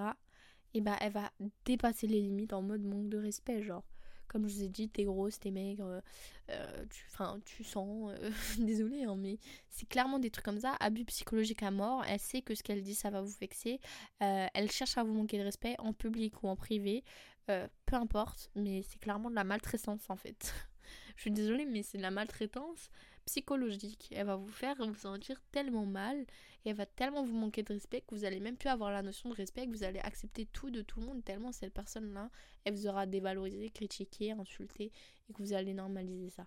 [0.75, 1.31] et bah elle va
[1.67, 3.85] dépasser les limites en mode manque de respect, genre.
[4.33, 6.03] Comme je vous ai dit, t'es grosse, t'es maigre,
[6.51, 7.07] euh, tu,
[7.45, 11.71] tu sens, euh, désolé, hein, mais c'est clairement des trucs comme ça, abus psychologique à
[11.71, 12.03] mort.
[12.09, 13.79] Elle sait que ce qu'elle dit, ça va vous vexer.
[14.21, 17.05] elle cherche à vous manquer de respect en public ou en privé,
[17.47, 20.55] peu importe, mais c'est clairement de la maltraitance en fait.
[21.17, 22.91] je suis désolée, mais c'est de la maltraitance
[23.25, 24.09] psychologique.
[24.13, 26.19] Elle va vous faire vous sentir tellement mal
[26.65, 29.03] et elle va tellement vous manquer de respect que vous allez même plus avoir la
[29.03, 32.31] notion de respect, que vous allez accepter tout de tout le monde tellement cette personne-là,
[32.65, 34.93] elle vous aura dévalorisé, critiqué, insulté
[35.29, 36.47] et que vous allez normaliser ça.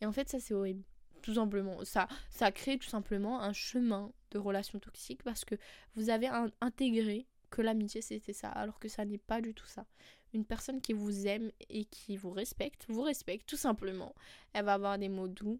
[0.00, 0.84] Et en fait, ça c'est horrible.
[1.22, 5.56] Tout simplement, ça, ça crée tout simplement un chemin de relations toxiques parce que
[5.96, 6.28] vous avez
[6.60, 9.86] intégré que l'amitié c'était ça, alors que ça n'est pas du tout ça.
[10.34, 14.14] Une personne qui vous aime et qui vous respecte, vous respecte tout simplement.
[14.52, 15.58] Elle va avoir des mots doux,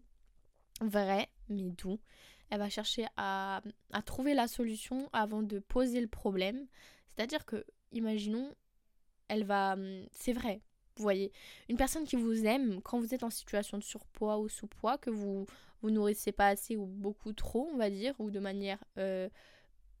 [0.81, 1.99] vrai, mais doux.
[2.49, 3.61] Elle va chercher à,
[3.91, 6.67] à trouver la solution avant de poser le problème.
[7.09, 8.53] C'est-à-dire que, imaginons,
[9.27, 9.73] elle va...
[9.73, 10.61] Hum, c'est vrai,
[10.97, 11.31] vous voyez,
[11.69, 15.09] une personne qui vous aime, quand vous êtes en situation de surpoids ou sous-poids, que
[15.09, 15.45] vous
[15.81, 19.29] vous nourrissez pas assez ou beaucoup trop, on va dire, ou de manière euh,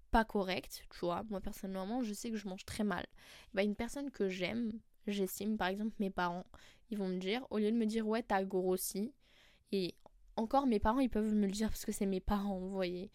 [0.09, 3.05] pas correcte, tu vois, moi personnellement, je sais que je mange très mal.
[3.53, 4.71] Bah, une personne que j'aime,
[5.05, 6.45] j'estime, par exemple mes parents,
[6.89, 9.13] ils vont me dire, au lieu de me dire ouais, t'as grossi,
[9.71, 9.95] et
[10.37, 13.11] encore mes parents, ils peuvent me le dire parce que c'est mes parents, vous voyez.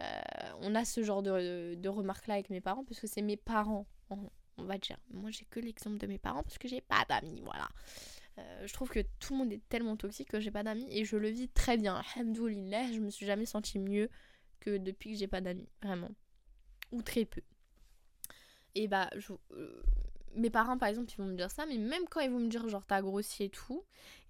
[0.00, 0.20] Euh,
[0.60, 3.86] on a ce genre de, de remarques-là avec mes parents parce que c'est mes parents
[4.56, 4.96] on va dire.
[5.10, 7.68] Moi, j'ai que l'exemple de mes parents parce que j'ai pas d'amis, voilà.
[8.38, 11.04] Euh, je trouve que tout le monde est tellement toxique que j'ai pas d'amis et
[11.04, 12.02] je le vis très bien.
[12.16, 14.08] Alhamdoulilah, je me suis jamais senti mieux
[14.60, 16.10] que depuis que j'ai pas d'amis, vraiment.
[16.92, 17.42] Ou très peu.
[18.74, 19.82] Et bah, je, euh,
[20.36, 22.48] mes parents par exemple ils vont me dire ça mais même quand ils vont me
[22.48, 23.82] dire genre t'as grossi et tout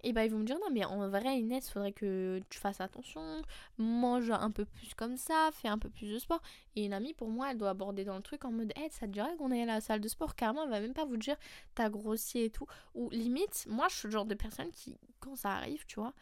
[0.03, 2.79] et bah ils vont me dire non mais en vrai Inès faudrait que tu fasses
[2.79, 3.41] attention
[3.77, 6.41] mange un peu plus comme ça fais un peu plus de sport.
[6.75, 9.07] Et une amie pour moi elle doit aborder dans le truc en mode hey, ça
[9.07, 10.35] te dirait qu'on est à la salle de sport?
[10.35, 11.37] Carrément elle va même pas vous dire
[11.73, 12.67] t'as grossi et tout.
[12.93, 16.13] Ou limite moi je suis le genre de personne qui quand ça arrive tu vois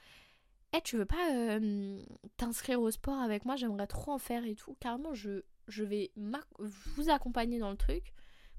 [0.71, 2.01] hey, tu veux pas euh,
[2.37, 3.55] t'inscrire au sport avec moi?
[3.55, 6.11] J'aimerais trop en faire et tout carrément je je vais
[6.57, 8.13] vous accompagner dans le truc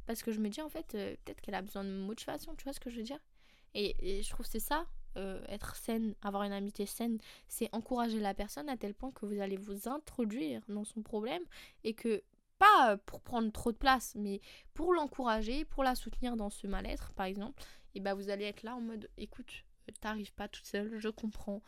[0.06, 2.64] parce que je me dis, en fait, euh, peut-être qu'elle a besoin de motivation, tu
[2.64, 3.20] vois ce que je veux dire?
[3.74, 4.86] Et, je trouve c'est ça,
[5.16, 9.26] euh, être saine, avoir une amitié saine, c'est encourager la personne à tel point que
[9.26, 11.42] vous allez vous introduire dans son problème
[11.82, 12.22] et que,
[12.58, 14.40] pas pour prendre trop de place, mais
[14.74, 17.60] pour l'encourager, pour la soutenir dans ce mal-être, par exemple,
[17.96, 19.64] et bah vous allez être là en mode, écoute,
[20.00, 21.62] t'arrives pas toute seule, je comprends,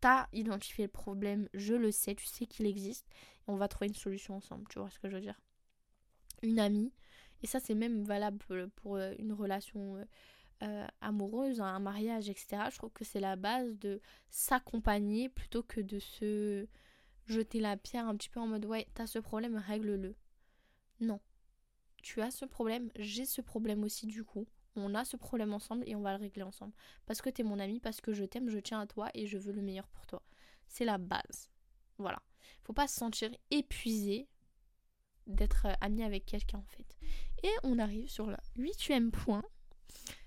[0.00, 3.06] t'as identifié le problème, je le sais, tu sais qu'il existe,
[3.46, 5.40] et on va trouver une solution ensemble, tu vois ce que je veux dire?
[6.42, 6.92] Une amie,
[7.44, 10.04] et ça, c'est même valable pour euh, une relation euh,
[10.62, 12.70] euh, amoureuse, un mariage, etc.
[12.70, 16.66] Je trouve que c'est la base de s'accompagner plutôt que de se
[17.26, 20.16] jeter la pierre un petit peu en mode ouais, t'as ce problème, règle-le.
[21.00, 21.20] Non.
[22.02, 24.46] Tu as ce problème, j'ai ce problème aussi du coup.
[24.74, 26.72] On a ce problème ensemble et on va le régler ensemble.
[27.04, 29.36] Parce que t'es mon ami, parce que je t'aime, je tiens à toi et je
[29.36, 30.22] veux le meilleur pour toi.
[30.66, 31.50] C'est la base.
[31.98, 32.22] Voilà.
[32.62, 34.28] Faut pas se sentir épuisé
[35.26, 36.96] d'être ami avec quelqu'un en fait.
[37.42, 39.44] Et on arrive sur le huitième point,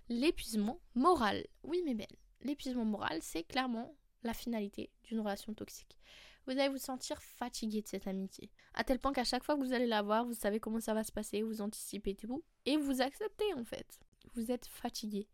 [0.10, 1.46] l'épuisement moral.
[1.64, 2.08] Oui mais belle,
[2.42, 5.98] l'épuisement moral c'est clairement la finalité d'une relation toxique.
[6.46, 8.50] Vous allez vous sentir fatigué de cette amitié.
[8.74, 10.94] À tel point qu'à chaque fois que vous allez la voir, vous savez comment ça
[10.94, 14.00] va se passer, vous anticipez tout et vous acceptez en fait.
[14.34, 15.28] Vous êtes fatigué.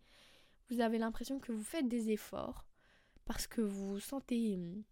[0.70, 2.66] Vous avez l'impression que vous faites des efforts
[3.26, 4.84] parce que vous vous sentez hum,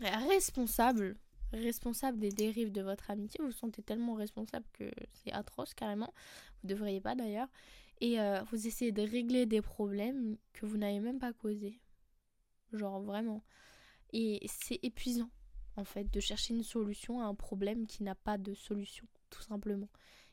[0.00, 1.18] responsable
[1.54, 3.38] responsable des dérives de votre amitié.
[3.40, 6.12] Vous vous sentez tellement responsable que c'est atroce carrément.
[6.62, 7.48] Vous devriez pas d'ailleurs.
[8.00, 11.80] Et euh, vous essayez de régler des problèmes que vous n'avez même pas causés.
[12.72, 13.42] Genre vraiment.
[14.12, 15.30] Et c'est épuisant
[15.76, 19.42] en fait de chercher une solution à un problème qui n'a pas de solution, tout
[19.42, 19.88] simplement.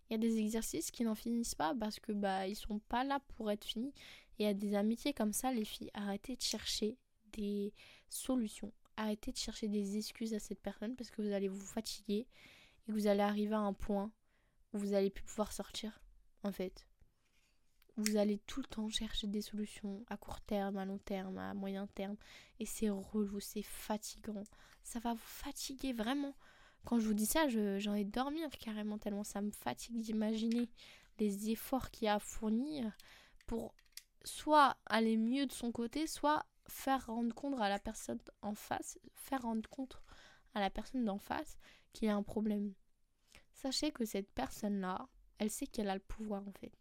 [0.10, 3.04] Il y a des exercices qui n'en finissent pas parce que bah ils sont pas
[3.04, 3.94] là pour être finis.
[4.38, 6.98] Il y a des amitiés comme ça, les filles, arrêtez de chercher
[7.32, 7.74] des
[8.10, 12.28] solutions arrêtez de chercher des excuses à cette personne parce que vous allez vous fatiguer
[12.88, 14.12] et vous allez arriver à un point
[14.74, 16.02] où vous allez plus pouvoir sortir
[16.44, 16.88] en fait.
[17.98, 21.54] Vous allez tout le temps chercher des solutions à court terme, à long terme, à
[21.54, 22.16] moyen terme
[22.60, 24.44] et c'est relou, c'est fatigant.
[24.84, 26.36] Ça va vous fatiguer vraiment.
[26.86, 30.70] Quand je vous dis ça, j'ai envie de dormir carrément tellement ça me fatigue d'imaginer
[31.20, 32.92] les efforts qu'il y a à fournir
[33.46, 33.76] pour
[34.24, 38.98] soit aller mieux de son côté, soit faire rendre compte à la personne en face,
[39.14, 40.02] faire rendre compte
[40.56, 41.58] à la personne d'en face
[41.94, 42.74] qu'il y a un problème.
[43.54, 45.08] Sachez que cette personne-là,
[45.38, 46.74] elle sait qu'elle a le pouvoir en fait.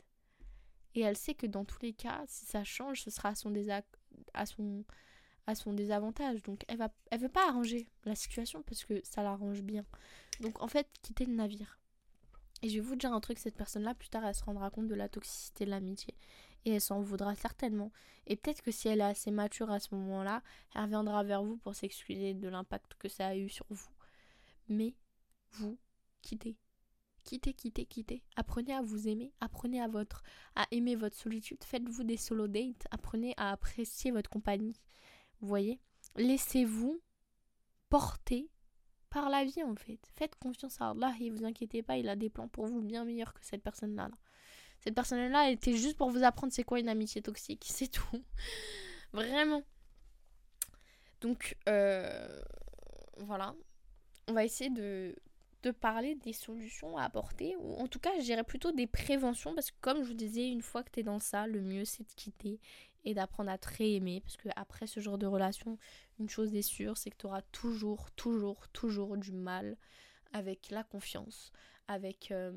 [0.94, 3.50] Et elle sait que dans tous les cas, si ça change, ce sera à son,
[5.72, 6.42] désavantage.
[6.42, 9.84] Donc elle va elle veut pas arranger la situation parce que ça l'arrange bien.
[10.40, 11.78] Donc en fait, quittez le navire.
[12.62, 14.88] Et je vais vous dire un truc, cette personne-là, plus tard, elle se rendra compte
[14.88, 16.14] de la toxicité de l'amitié
[16.64, 17.92] et elle s'en voudra certainement.
[18.26, 20.42] Et peut-être que si elle est assez mature à ce moment-là,
[20.74, 23.90] elle reviendra vers vous pour s'excuser de l'impact que ça a eu sur vous.
[24.68, 24.94] Mais
[25.52, 25.78] vous
[26.22, 26.56] quittez.
[27.24, 28.22] Quittez, quittez, quittez.
[28.36, 30.22] Apprenez à vous aimer, apprenez à votre
[30.56, 34.80] à aimer votre solitude, faites-vous des solo dates, apprenez à apprécier votre compagnie.
[35.40, 35.80] Vous voyez?
[36.16, 37.00] Laissez-vous
[37.88, 38.50] porter
[39.10, 40.00] par la vie en fait.
[40.16, 43.04] Faites confiance à Allah et vous inquiétez pas, il a des plans pour vous bien
[43.04, 44.08] meilleurs que cette personne-là.
[44.08, 44.14] là
[44.80, 48.22] cette personne-là était juste pour vous apprendre c'est quoi une amitié toxique, c'est tout.
[49.12, 49.62] Vraiment.
[51.20, 52.40] Donc, euh,
[53.18, 53.54] voilà.
[54.28, 55.14] On va essayer de,
[55.80, 59.70] parler des solutions à apporter, ou en tout cas, je dirais plutôt des préventions, parce
[59.70, 62.08] que comme je vous disais, une fois que tu es dans ça, le mieux c'est
[62.08, 62.60] de quitter
[63.04, 64.20] et d'apprendre à te réaimer.
[64.22, 65.78] Parce que après ce genre de relation,
[66.18, 69.76] une chose est sûre, c'est que tu auras toujours, toujours, toujours du mal
[70.32, 71.52] avec la confiance,
[71.88, 72.52] avec euh,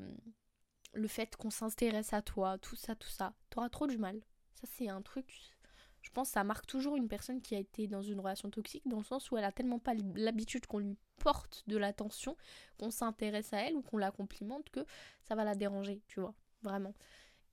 [0.94, 3.34] le fait qu'on s'intéresse à toi, tout ça, tout ça.
[3.50, 4.20] Tu auras trop du mal.
[4.54, 5.54] Ça, c'est un truc.
[6.02, 8.86] Je pense que ça marque toujours une personne qui a été dans une relation toxique,
[8.86, 12.36] dans le sens où elle a tellement pas l'habitude qu'on lui porte de l'attention,
[12.78, 14.84] qu'on s'intéresse à elle ou qu'on la complimente, que
[15.22, 16.94] ça va la déranger, tu vois, vraiment.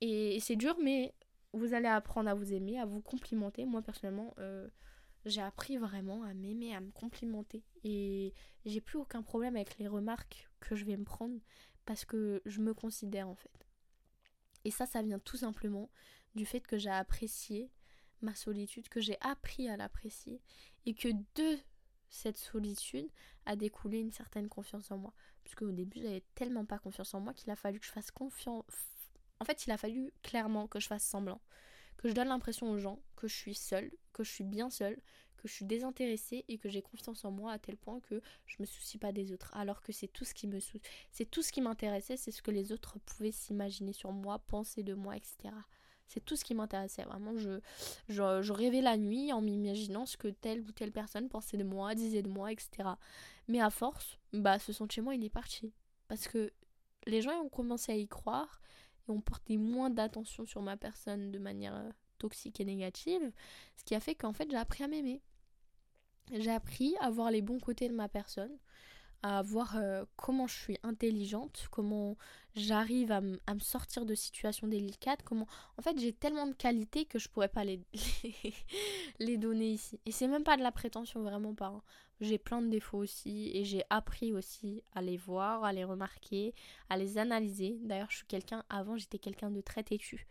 [0.02, 1.14] Et, c'est dur, mais
[1.54, 3.64] vous allez apprendre à vous aimer, à vous complimenter.
[3.64, 4.68] Moi, personnellement, euh,
[5.24, 7.62] j'ai appris vraiment à m'aimer, à me complimenter.
[7.84, 8.34] Et
[8.66, 11.38] j'ai plus aucun problème avec les remarques que je vais me prendre
[11.84, 13.66] parce que je me considère en fait.
[14.64, 15.90] Et ça, ça vient tout simplement
[16.34, 17.70] du fait que j'ai apprécié
[18.20, 20.40] ma solitude, que j'ai appris à l'apprécier
[20.86, 21.58] et que de
[22.08, 23.10] cette solitude
[23.46, 25.12] a découlé une certaine confiance en moi.
[25.42, 28.10] Parce qu'au début, j'avais tellement pas confiance en moi qu'il a fallu que je fasse
[28.10, 28.64] confiance.
[29.40, 31.40] En fait, il a fallu clairement que je fasse semblant.
[31.96, 35.00] Que je donne l'impression aux gens que je suis seule, que je suis bien seule,
[35.42, 38.56] que je suis désintéressée et que j'ai confiance en moi à tel point que je
[38.60, 39.50] me soucie pas des autres.
[39.54, 40.58] Alors que c'est tout ce qui me
[41.10, 44.82] c'est tout ce qui m'intéressait, c'est ce que les autres pouvaient s'imaginer sur moi, penser
[44.82, 45.52] de moi, etc.
[46.06, 47.04] C'est tout ce qui m'intéressait.
[47.04, 47.60] Vraiment, je,
[48.08, 51.94] je, rêvais la nuit en m'imaginant ce que telle ou telle personne pensait de moi,
[51.94, 52.90] disait de moi, etc.
[53.48, 55.72] Mais à force, bah, ce sentiment, il est parti.
[56.08, 56.52] Parce que
[57.06, 58.60] les gens ont commencé à y croire
[59.08, 63.32] et ont porté moins d'attention sur ma personne de manière euh, toxique et négative.
[63.76, 65.22] Ce qui a fait qu'en fait, j'ai appris à m'aimer.
[66.30, 68.56] J'ai appris à voir les bons côtés de ma personne,
[69.22, 72.16] à voir euh, comment je suis intelligente, comment
[72.54, 75.46] j'arrive à, me sortir de situations délicates, comment...
[75.78, 77.80] En fait, j'ai tellement de qualités que je pourrais pas les,
[79.20, 80.00] les, donner ici.
[80.06, 81.68] Et c'est même pas de la prétention, vraiment pas.
[81.68, 81.82] Hein.
[82.20, 86.54] J'ai plein de défauts aussi et j'ai appris aussi à les voir, à les remarquer,
[86.88, 87.78] à les analyser.
[87.82, 88.64] D'ailleurs, je suis quelqu'un...
[88.70, 90.26] Avant, j'étais quelqu'un de très têtu.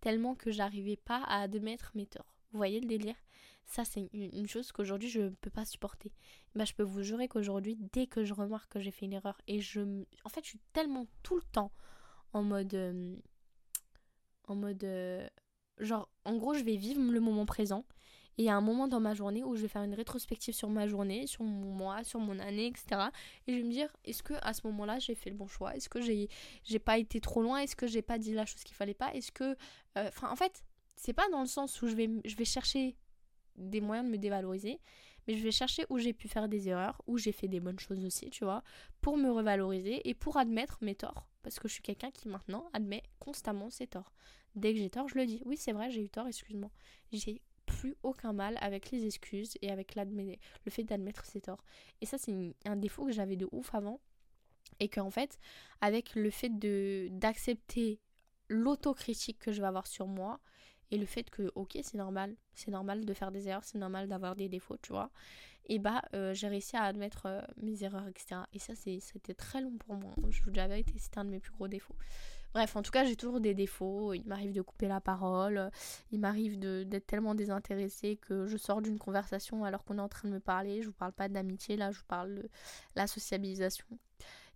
[0.00, 2.34] Tellement que j'arrivais pas à admettre mes torts.
[2.52, 3.16] Vous voyez le délire?
[3.64, 6.12] Ça, c'est une chose qu'aujourd'hui je ne peux pas supporter.
[6.54, 9.40] Bah, je peux vous jurer qu'aujourd'hui, dès que je remarque que j'ai fait une erreur,
[9.46, 9.80] et je.
[10.24, 11.72] En fait, je suis tellement tout le temps
[12.32, 12.74] en mode.
[12.74, 13.16] Euh,
[14.48, 14.84] en mode.
[14.84, 15.26] Euh,
[15.78, 17.84] genre, en gros, je vais vivre le moment présent.
[18.38, 20.54] Et il y a un moment dans ma journée où je vais faire une rétrospective
[20.54, 23.08] sur ma journée, sur mon mois, sur mon année, etc.
[23.46, 25.76] Et je vais me dire, est-ce que à ce moment-là, j'ai fait le bon choix?
[25.76, 26.28] Est-ce que j'ai,
[26.64, 27.58] j'ai pas été trop loin?
[27.58, 29.12] Est-ce que j'ai pas dit la chose qu'il fallait pas?
[29.14, 29.56] Est-ce que.
[29.98, 30.64] Euh, enfin, en fait,
[30.96, 32.96] c'est pas dans le sens où je vais, chercher
[33.56, 34.80] des moyens de me dévaloriser,
[35.26, 37.78] mais je vais chercher où j'ai pu faire des erreurs, où j'ai fait des bonnes
[37.78, 38.62] choses aussi, tu vois,
[39.00, 41.26] pour me revaloriser et pour admettre mes torts.
[41.42, 44.12] Parce que je suis quelqu'un qui maintenant admet constamment ses torts.
[44.54, 45.42] Dès que j'ai tort, je le dis.
[45.44, 46.70] Oui, c'est vrai, j'ai eu tort, excuse-moi.
[47.12, 51.64] J'ai plus aucun mal avec les excuses et avec le fait d'admettre ses torts.
[52.00, 54.00] Et ça, c'est un défaut que j'avais de ouf avant.
[54.80, 55.38] Et qu'en fait,
[55.80, 56.50] avec le fait
[57.18, 58.00] d'accepter
[58.48, 60.40] l'autocritique que je vais avoir sur moi,
[60.92, 62.36] et le fait que ok c'est normal.
[62.54, 65.10] C'est normal de faire des erreurs c'est normal d'avoir des défauts tu vois.
[65.66, 69.60] Et bah euh, j'ai réussi à admettre euh, mes erreurs etc et ça c'était très
[69.60, 71.96] long pour moi je vous dis la c'était un de mes plus gros défauts.
[72.52, 74.12] Bref en tout cas j'ai toujours des défauts.
[74.12, 75.70] Il m'arrive de couper la parole.
[76.10, 80.28] Il m'arrive d'être tellement désintéressée que je sors d'une conversation alors qu'on est en train
[80.28, 80.82] de me parler.
[80.82, 82.50] Je vous parle pas d'amitié là je vous parle de
[82.96, 83.86] la sociabilisation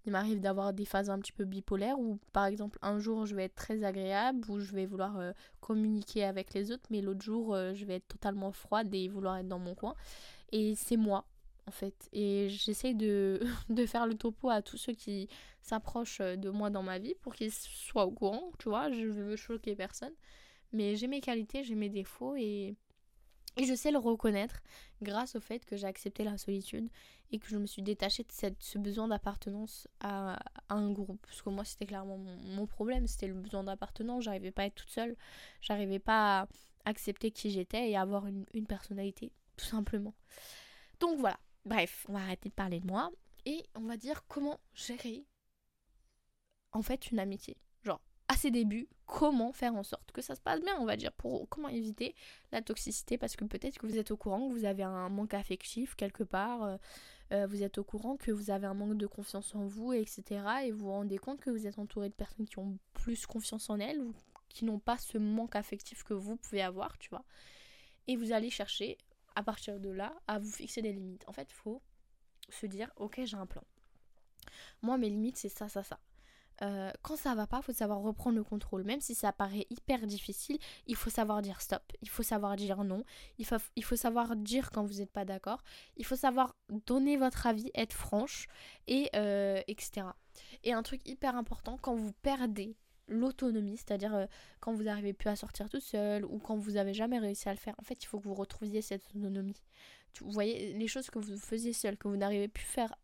[0.07, 3.35] il m'arrive d'avoir des phases un petit peu bipolaires où par exemple un jour je
[3.35, 7.23] vais être très agréable, où je vais vouloir euh, communiquer avec les autres, mais l'autre
[7.23, 9.95] jour euh, je vais être totalement froide et vouloir être dans mon coin.
[10.53, 11.27] Et c'est moi
[11.67, 12.09] en fait.
[12.13, 13.41] Et j'essaie de,
[13.87, 15.29] faire le topo à tous ceux qui
[15.61, 19.37] s'approchent de moi dans ma vie pour qu'ils soient au courant, tu vois, je veux
[19.37, 20.13] choquer personne.
[20.73, 22.77] Mais j'ai mes qualités, j'ai mes défauts et
[23.57, 24.63] et je sais le reconnaître
[25.03, 26.89] grâce au fait que j'ai accepté la solitude
[27.31, 30.39] et que je me suis détachée de ce besoin d'appartenance à,
[30.69, 31.21] un groupe.
[31.27, 34.25] Parce que moi, c'était clairement mon, problème, c'était le besoin d'appartenance.
[34.25, 35.17] J'arrivais pas à être toute seule,
[35.61, 36.49] j'arrivais pas à
[36.85, 40.15] accepter qui j'étais et à avoir une, une personnalité, tout simplement.
[41.01, 43.11] Donc voilà, bref, on va arrêter de parler de moi
[43.45, 45.25] et on va dire comment gérer
[46.73, 47.57] en fait une amitié
[48.29, 51.13] à ses débuts, comment faire en sorte que ça se passe bien, on va dire,
[51.13, 52.15] pour comment éviter
[52.53, 55.35] la toxicité, parce que peut-être que vous êtes au courant que vous avez un manque
[55.35, 56.77] affectif quelque part, euh,
[57.33, 60.25] euh, vous êtes au courant que vous avez un manque de confiance en vous, etc.
[60.65, 63.71] Et vous vous rendez compte que vous êtes entouré de personnes qui ont plus confiance
[63.71, 64.03] en elles
[64.49, 67.25] qui n'ont pas ce manque affectif que vous pouvez avoir, tu vois.
[68.07, 68.97] Et vous allez chercher,
[69.35, 71.25] à partir de là, à vous fixer des limites.
[71.29, 71.83] En fait, il faut
[72.49, 73.63] se dire, ok, j'ai un plan.
[74.81, 75.99] Moi, mes limites, c'est ça, ça, ça.
[76.63, 78.85] Euh, quand ça va pas, il faut savoir reprendre le contrôle.
[78.85, 82.83] Même si ça paraît hyper difficile, il faut savoir dire stop, il faut savoir dire
[82.85, 83.05] non,
[83.39, 85.63] il faut, il faut savoir dire quand vous n'êtes pas d'accord,
[85.97, 88.49] il faut savoir donner votre avis, être franche,
[88.87, 90.07] et euh, etc.
[90.65, 92.77] Et un truc hyper important, quand vous perdez
[93.09, 94.27] l'autonomie, c'est-à-dire euh,
[94.61, 97.53] quand vous n'arrivez plus à sortir tout seul ou quand vous n'avez jamais réussi à
[97.53, 99.61] le faire, en fait, il faut que vous retrouviez cette autonomie.
[100.21, 102.95] Vous voyez, les choses que vous faisiez seul, que vous n'arrivez plus faire,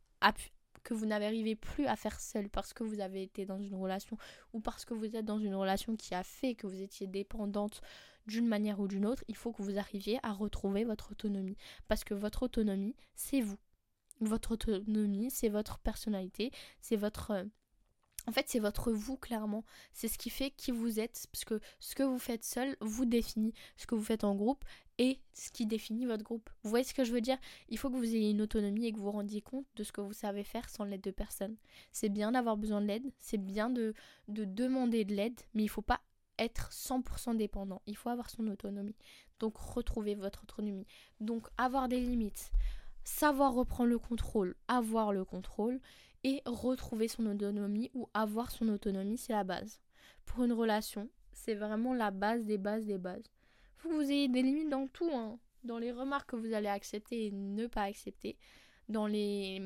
[0.83, 4.17] que vous n'arrivez plus à faire seul parce que vous avez été dans une relation
[4.53, 7.81] ou parce que vous êtes dans une relation qui a fait que vous étiez dépendante
[8.27, 11.57] d'une manière ou d'une autre, il faut que vous arriviez à retrouver votre autonomie.
[11.89, 13.59] Parce que votre autonomie, c'est vous.
[14.21, 17.47] Votre autonomie, c'est votre personnalité, c'est votre...
[18.29, 19.65] En fait, c'est votre vous, clairement.
[19.93, 21.27] C'est ce qui fait qui vous êtes.
[21.33, 23.53] Parce que ce que vous faites seul vous définit.
[23.77, 24.65] Ce que vous faites en groupe
[24.99, 26.49] et ce qui définit votre groupe.
[26.63, 27.39] Vous voyez ce que je veux dire?
[27.69, 29.93] Il faut que vous ayez une autonomie et que vous vous rendiez compte de ce
[29.93, 31.57] que vous savez faire sans l'aide de personne.
[31.91, 33.95] C'est bien d'avoir besoin de l'aide, c'est bien de,
[34.29, 36.01] de demander de l'aide, mais il ne faut pas
[36.39, 37.83] être 100% dépendant.
[37.87, 38.97] Il faut avoir son autonomie.
[39.41, 40.87] Donc retrouver votre autonomie.
[41.21, 42.53] Donc avoir des limites.
[43.05, 45.81] Savoir reprendre le contrôle, avoir le contrôle
[46.25, 49.81] et retrouver son autonomie ou avoir son autonomie, c'est la base.
[50.25, 53.31] Pour une relation, c'est vraiment la base des bases des bases.
[53.77, 55.39] Faut que vous ayez des limites dans tout, hein.
[55.65, 58.37] dans les remarques que vous allez accepter et ne pas accepter,
[58.89, 59.61] dans les,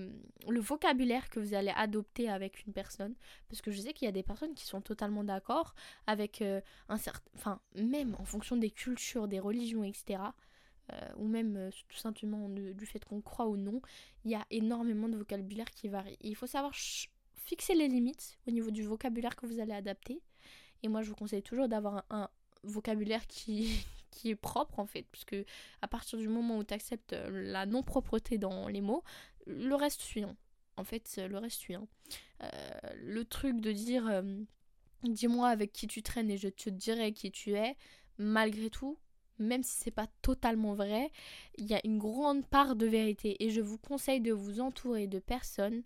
[0.49, 3.15] le vocabulaire que vous allez adopter avec une personne.
[3.49, 5.75] Parce que je sais qu'il y a des personnes qui sont totalement d'accord
[6.07, 7.31] avec euh, un certain.
[7.35, 10.21] Enfin, même en fonction des cultures, des religions, etc.
[10.93, 13.80] Euh, ou même euh, tout simplement du fait qu'on croit ou non,
[14.24, 16.16] il y a énormément de vocabulaire qui varie.
[16.20, 16.72] il faut savoir
[17.34, 20.20] fixer les limites au niveau du vocabulaire que vous allez adapter.
[20.84, 22.28] Et moi, je vous conseille toujours d'avoir un,
[22.62, 23.82] vocabulaire qui,
[24.24, 25.37] est propre en fait, puisque
[25.82, 29.03] à partir du moment où tu acceptes euh, la non-propreté dans les mots,
[29.47, 30.03] le reste.
[30.18, 30.37] Hein.
[30.76, 31.64] En fait, le reste.
[31.70, 31.87] Hein.
[33.01, 34.22] le truc de dire
[35.03, 37.76] dis-moi avec qui tu traînes et je te dirai qui tu es,
[38.18, 38.99] malgré tout,
[39.39, 41.11] même si c'est pas totalement vrai,
[41.59, 43.43] il y a une grande part de vérité.
[43.45, 45.82] Et je vous conseille de vous entourer de personnes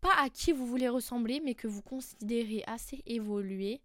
[0.00, 3.80] pas à qui vous voulez ressembler mais que vous considérez assez évolué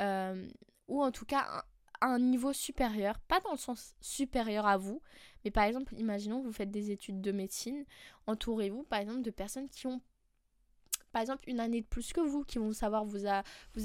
[0.00, 0.48] euh,
[0.88, 1.64] ou en tout cas
[2.00, 5.00] à un niveau supérieur, pas dans le sens supérieur à vous,
[5.44, 7.84] mais par exemple, imaginons que vous faites des études de médecine,
[8.26, 10.00] entourez-vous par exemple de personnes qui ont
[11.12, 13.26] par exemple une année de plus que vous, qui vont savoir vous,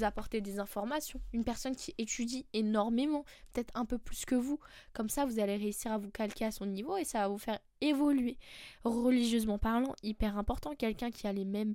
[0.02, 1.20] apporter des informations.
[1.32, 4.58] Une personne qui étudie énormément, peut-être un peu plus que vous.
[4.92, 7.38] Comme ça, vous allez réussir à vous calquer à son niveau et ça va vous
[7.38, 8.38] faire évoluer.
[8.84, 11.74] Religieusement parlant, hyper important, quelqu'un qui a les mêmes,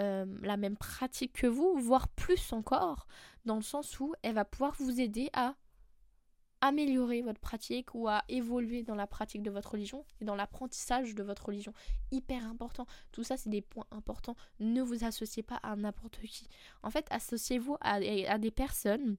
[0.00, 3.06] euh, la même pratique que vous, voire plus encore,
[3.44, 5.54] dans le sens où elle va pouvoir vous aider à
[6.64, 11.14] améliorer votre pratique ou à évoluer dans la pratique de votre religion et dans l'apprentissage
[11.14, 11.74] de votre religion.
[12.10, 12.86] Hyper important.
[13.12, 14.34] Tout ça, c'est des points importants.
[14.60, 16.48] Ne vous associez pas à n'importe qui.
[16.82, 18.00] En fait, associez-vous à,
[18.38, 19.16] des personnes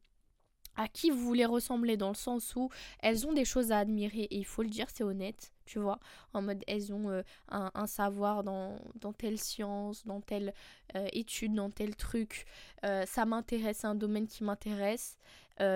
[0.75, 2.69] à qui vous voulez ressembler dans le sens où
[2.99, 5.99] elles ont des choses à admirer et il faut le dire, c'est honnête, tu vois,
[6.33, 8.79] en mode elles ont euh, un, savoir dans,
[9.17, 10.53] telle science, dans telle
[10.95, 12.45] euh, étude, dans tel truc,
[12.85, 15.17] euh, ça m'intéresse, un domaine qui m'intéresse,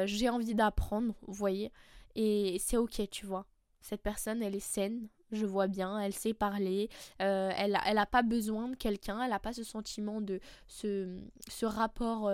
[0.06, 1.72] j'ai envie d'apprendre, vous voyez,
[2.16, 3.46] et c'est ok, tu vois.
[3.82, 6.90] Cette personne, elle est saine, je vois bien, elle sait parler,
[7.20, 11.18] elle n'a elle a pas besoin de quelqu'un, elle n'a pas ce sentiment de ce,
[11.48, 12.30] ce rapport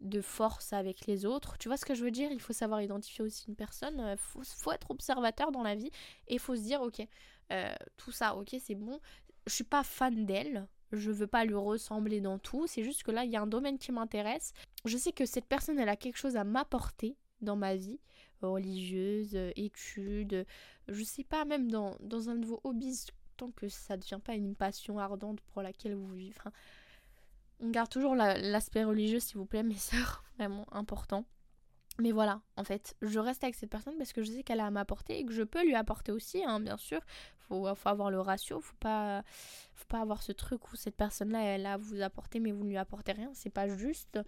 [0.00, 1.56] de force avec les autres.
[1.58, 2.30] Tu vois ce que je veux dire?
[2.30, 3.96] Il faut savoir identifier aussi une personne.
[3.98, 5.90] Il euh, faut, être observateur dans la vie
[6.28, 7.06] et il faut se dire, ok,
[7.52, 9.00] euh, tout ça, ok, c'est bon.
[9.46, 10.66] Je suis pas fan d'elle.
[10.92, 12.66] Je veux pas lui ressembler dans tout.
[12.66, 14.52] C'est juste que là, il y a un domaine qui m'intéresse.
[14.84, 18.00] Je sais que cette personne, elle a quelque chose à m'apporter dans ma vie
[18.42, 20.46] religieuse, études,
[20.88, 24.20] je sais pas, même dans, dans un de vos hobbies, tant que ça ne devient
[24.22, 26.34] pas une passion ardente pour laquelle vous vivez.
[27.60, 31.24] On garde toujours l'aspect religieux, s'il vous plaît, mes sœurs, vraiment important.
[31.98, 34.66] Mais voilà, en fait, je reste avec cette personne parce que je sais qu'elle a
[34.66, 37.00] à m'apporter et que je peux lui apporter aussi, hein, bien sûr.
[37.38, 39.22] Faut, faut avoir le ratio, faut pas,
[39.74, 42.64] faut pas avoir ce truc où cette personne-là, elle a à vous apporter mais vous
[42.64, 43.30] ne lui apportez rien.
[43.32, 44.18] C'est pas juste.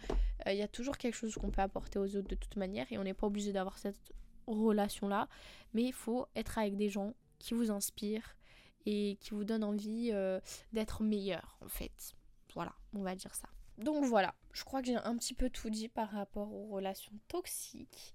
[0.47, 2.87] Il euh, y a toujours quelque chose qu'on peut apporter aux autres de toute manière
[2.91, 4.15] et on n'est pas obligé d'avoir cette
[4.47, 5.29] relation-là.
[5.75, 8.37] Mais il faut être avec des gens qui vous inspirent
[8.87, 10.41] et qui vous donnent envie euh,
[10.73, 12.15] d'être meilleur, en fait.
[12.55, 13.49] Voilà, on va dire ça.
[13.79, 17.13] Donc voilà, je crois que j'ai un petit peu tout dit par rapport aux relations
[17.29, 18.13] toxiques.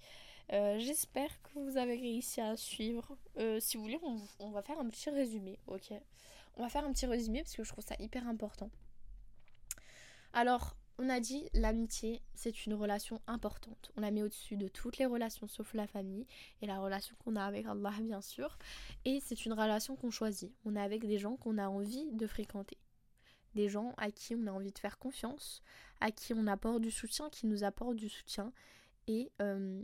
[0.51, 3.17] Euh, j'espère que vous avez réussi à suivre.
[3.37, 3.99] Euh, si vous voulez,
[4.39, 5.93] on, va faire un petit résumé, ok?
[6.57, 8.69] On va faire un petit résumé parce que je trouve ça hyper important.
[10.33, 13.91] Alors, on a dit l'amitié, c'est une relation importante.
[13.95, 16.27] On la met au-dessus de toutes les relations sauf la famille
[16.61, 18.57] et la relation qu'on a avec Allah, bien sûr.
[19.05, 20.53] Et c'est une relation qu'on choisit.
[20.65, 22.77] On est avec des gens qu'on a envie de fréquenter
[23.53, 25.61] des gens à qui on a envie de faire confiance,
[25.99, 28.51] à qui on apporte du soutien, qui nous apportent du soutien
[29.07, 29.83] et, euh,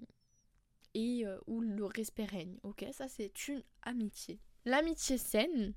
[0.93, 2.57] et euh, où le respect règne.
[2.63, 4.39] Ok, ça c'est une amitié.
[4.65, 5.73] L'amitié saine,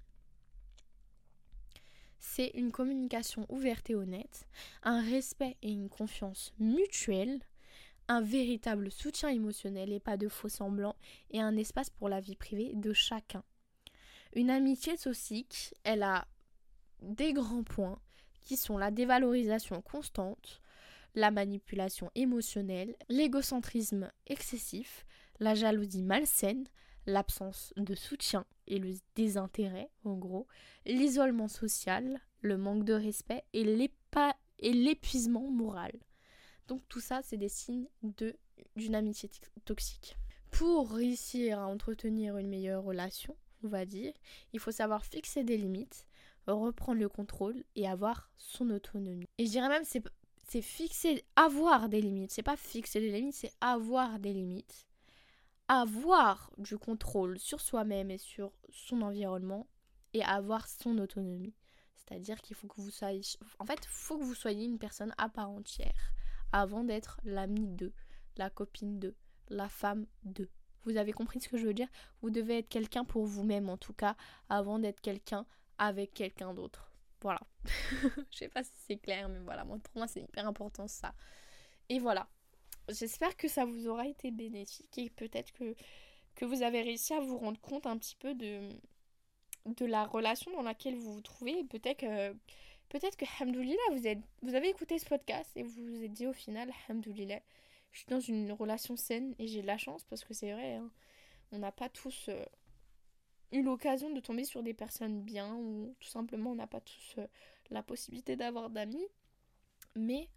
[2.18, 4.46] c'est une communication ouverte et honnête,
[4.82, 7.40] un respect et une confiance mutuelle,
[8.08, 10.96] un véritable soutien émotionnel et pas de faux semblants,
[11.30, 13.44] et un espace pour la vie privée de chacun.
[14.34, 16.26] Une amitié toxique, elle a
[17.02, 18.00] des grands points
[18.40, 20.60] qui sont la dévalorisation constante,
[21.14, 25.04] la manipulation émotionnelle, l'égocentrisme excessif,
[25.40, 26.66] la jalousie malsaine,
[27.06, 30.46] l'absence de soutien et le désintérêt, en gros,
[30.86, 33.64] l'isolement social, le manque de respect et
[34.72, 35.92] l'épuisement moral.
[36.68, 37.88] Donc tout ça, c'est des signes
[38.76, 39.28] d'une amitié
[39.64, 40.16] toxique.
[40.50, 44.12] Pour réussir à entretenir une meilleure relation, on va dire,
[44.52, 46.06] il faut savoir fixer des limites,
[46.46, 49.28] reprendre le contrôle et avoir son autonomie.
[49.38, 50.02] Et je dirais même c'est
[50.48, 54.86] c'est fixer avoir des limites, c'est pas fixer des limites, c'est avoir des limites.
[55.68, 59.66] Avoir du contrôle sur soi-même et sur son environnement
[60.12, 61.54] et avoir son autonomie.
[61.94, 63.22] C'est-à-dire qu'il faut que vous soyez
[63.58, 66.12] en fait, faut que vous soyez une personne à part entière
[66.52, 67.92] avant d'être l'ami de,
[68.36, 69.14] la copine de,
[69.48, 70.50] la femme de.
[70.84, 71.88] Vous avez compris ce que je veux dire?
[72.20, 74.16] Vous devez être quelqu'un pour vous-même en tout cas
[74.48, 75.46] avant d'être quelqu'un
[75.82, 76.92] avec quelqu'un d'autre.
[77.20, 77.40] Voilà.
[78.30, 81.12] je sais pas si c'est clair, mais voilà, pour moi c'est hyper important ça.
[81.88, 82.28] Et voilà.
[82.88, 85.74] J'espère que ça vous aura été bénéfique et peut-être que,
[86.36, 88.70] que vous avez réussi à vous rendre compte un petit peu de,
[89.66, 91.58] de la relation dans laquelle vous vous trouvez.
[91.58, 92.32] Et peut-être que,
[92.88, 96.72] peut-être que, hamdoulilah, vous avez écouté ce podcast et vous vous êtes dit au final,
[96.88, 97.40] hamdoulilah,
[97.90, 100.74] je suis dans une relation saine et j'ai de la chance parce que c'est vrai,
[100.76, 100.90] hein,
[101.50, 102.28] on n'a pas tous.
[102.28, 102.44] Euh,
[103.52, 107.14] eu l'occasion de tomber sur des personnes bien ou tout simplement on n'a pas tous
[107.18, 107.26] euh,
[107.70, 109.06] la possibilité d'avoir d'amis.
[109.96, 110.28] Mais,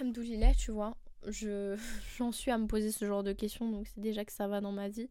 [0.00, 0.96] hamdoulilah, tu vois,
[1.26, 1.76] je,
[2.16, 4.60] j'en suis à me poser ce genre de questions donc c'est déjà que ça va
[4.60, 5.08] dans ma vie.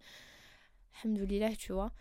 [1.03, 1.91] Hamdoulilah, tu vois.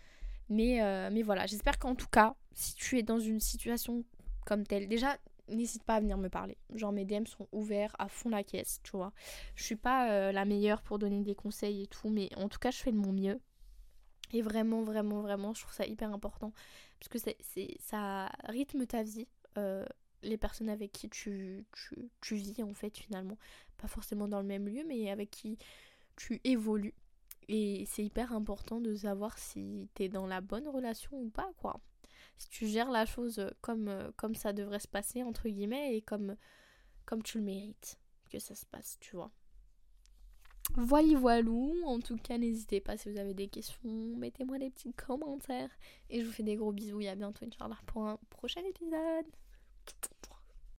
[0.49, 4.03] Mais, euh, mais voilà, j'espère qu'en tout cas, si tu es dans une situation
[4.45, 5.17] comme telle, déjà,
[5.47, 6.57] n'hésite pas à venir me parler.
[6.73, 9.13] Genre mes DM sont ouverts à fond la caisse, tu vois.
[9.55, 12.59] Je suis pas euh, la meilleure pour donner des conseils et tout, mais en tout
[12.59, 13.39] cas, je fais de mon mieux.
[14.33, 16.51] Et vraiment, vraiment, vraiment, je trouve ça hyper important.
[16.99, 17.31] Parce que
[17.79, 19.27] ça rythme ta vie.
[19.57, 19.85] Euh,
[20.23, 21.65] les personnes avec qui tu,
[22.21, 23.37] tu, vis, en fait, finalement.
[23.77, 25.57] Pas forcément dans le même lieu, mais avec qui
[26.15, 26.95] tu évolues.
[27.49, 31.79] Et c'est hyper important de savoir si t'es dans la bonne relation ou pas, quoi.
[32.37, 36.35] Si tu gères la chose comme, comme ça devrait se passer, entre guillemets, et comme,
[37.05, 39.31] comme tu le mérites que ça se passe, tu vois.
[40.75, 41.75] Voilà, voilou.
[41.85, 45.69] En tout cas, n'hésitez pas si vous avez des questions, mettez-moi des petits commentaires.
[46.09, 49.25] Et je vous fais des gros bisous et à bientôt, Inch'Allah, pour un prochain épisode.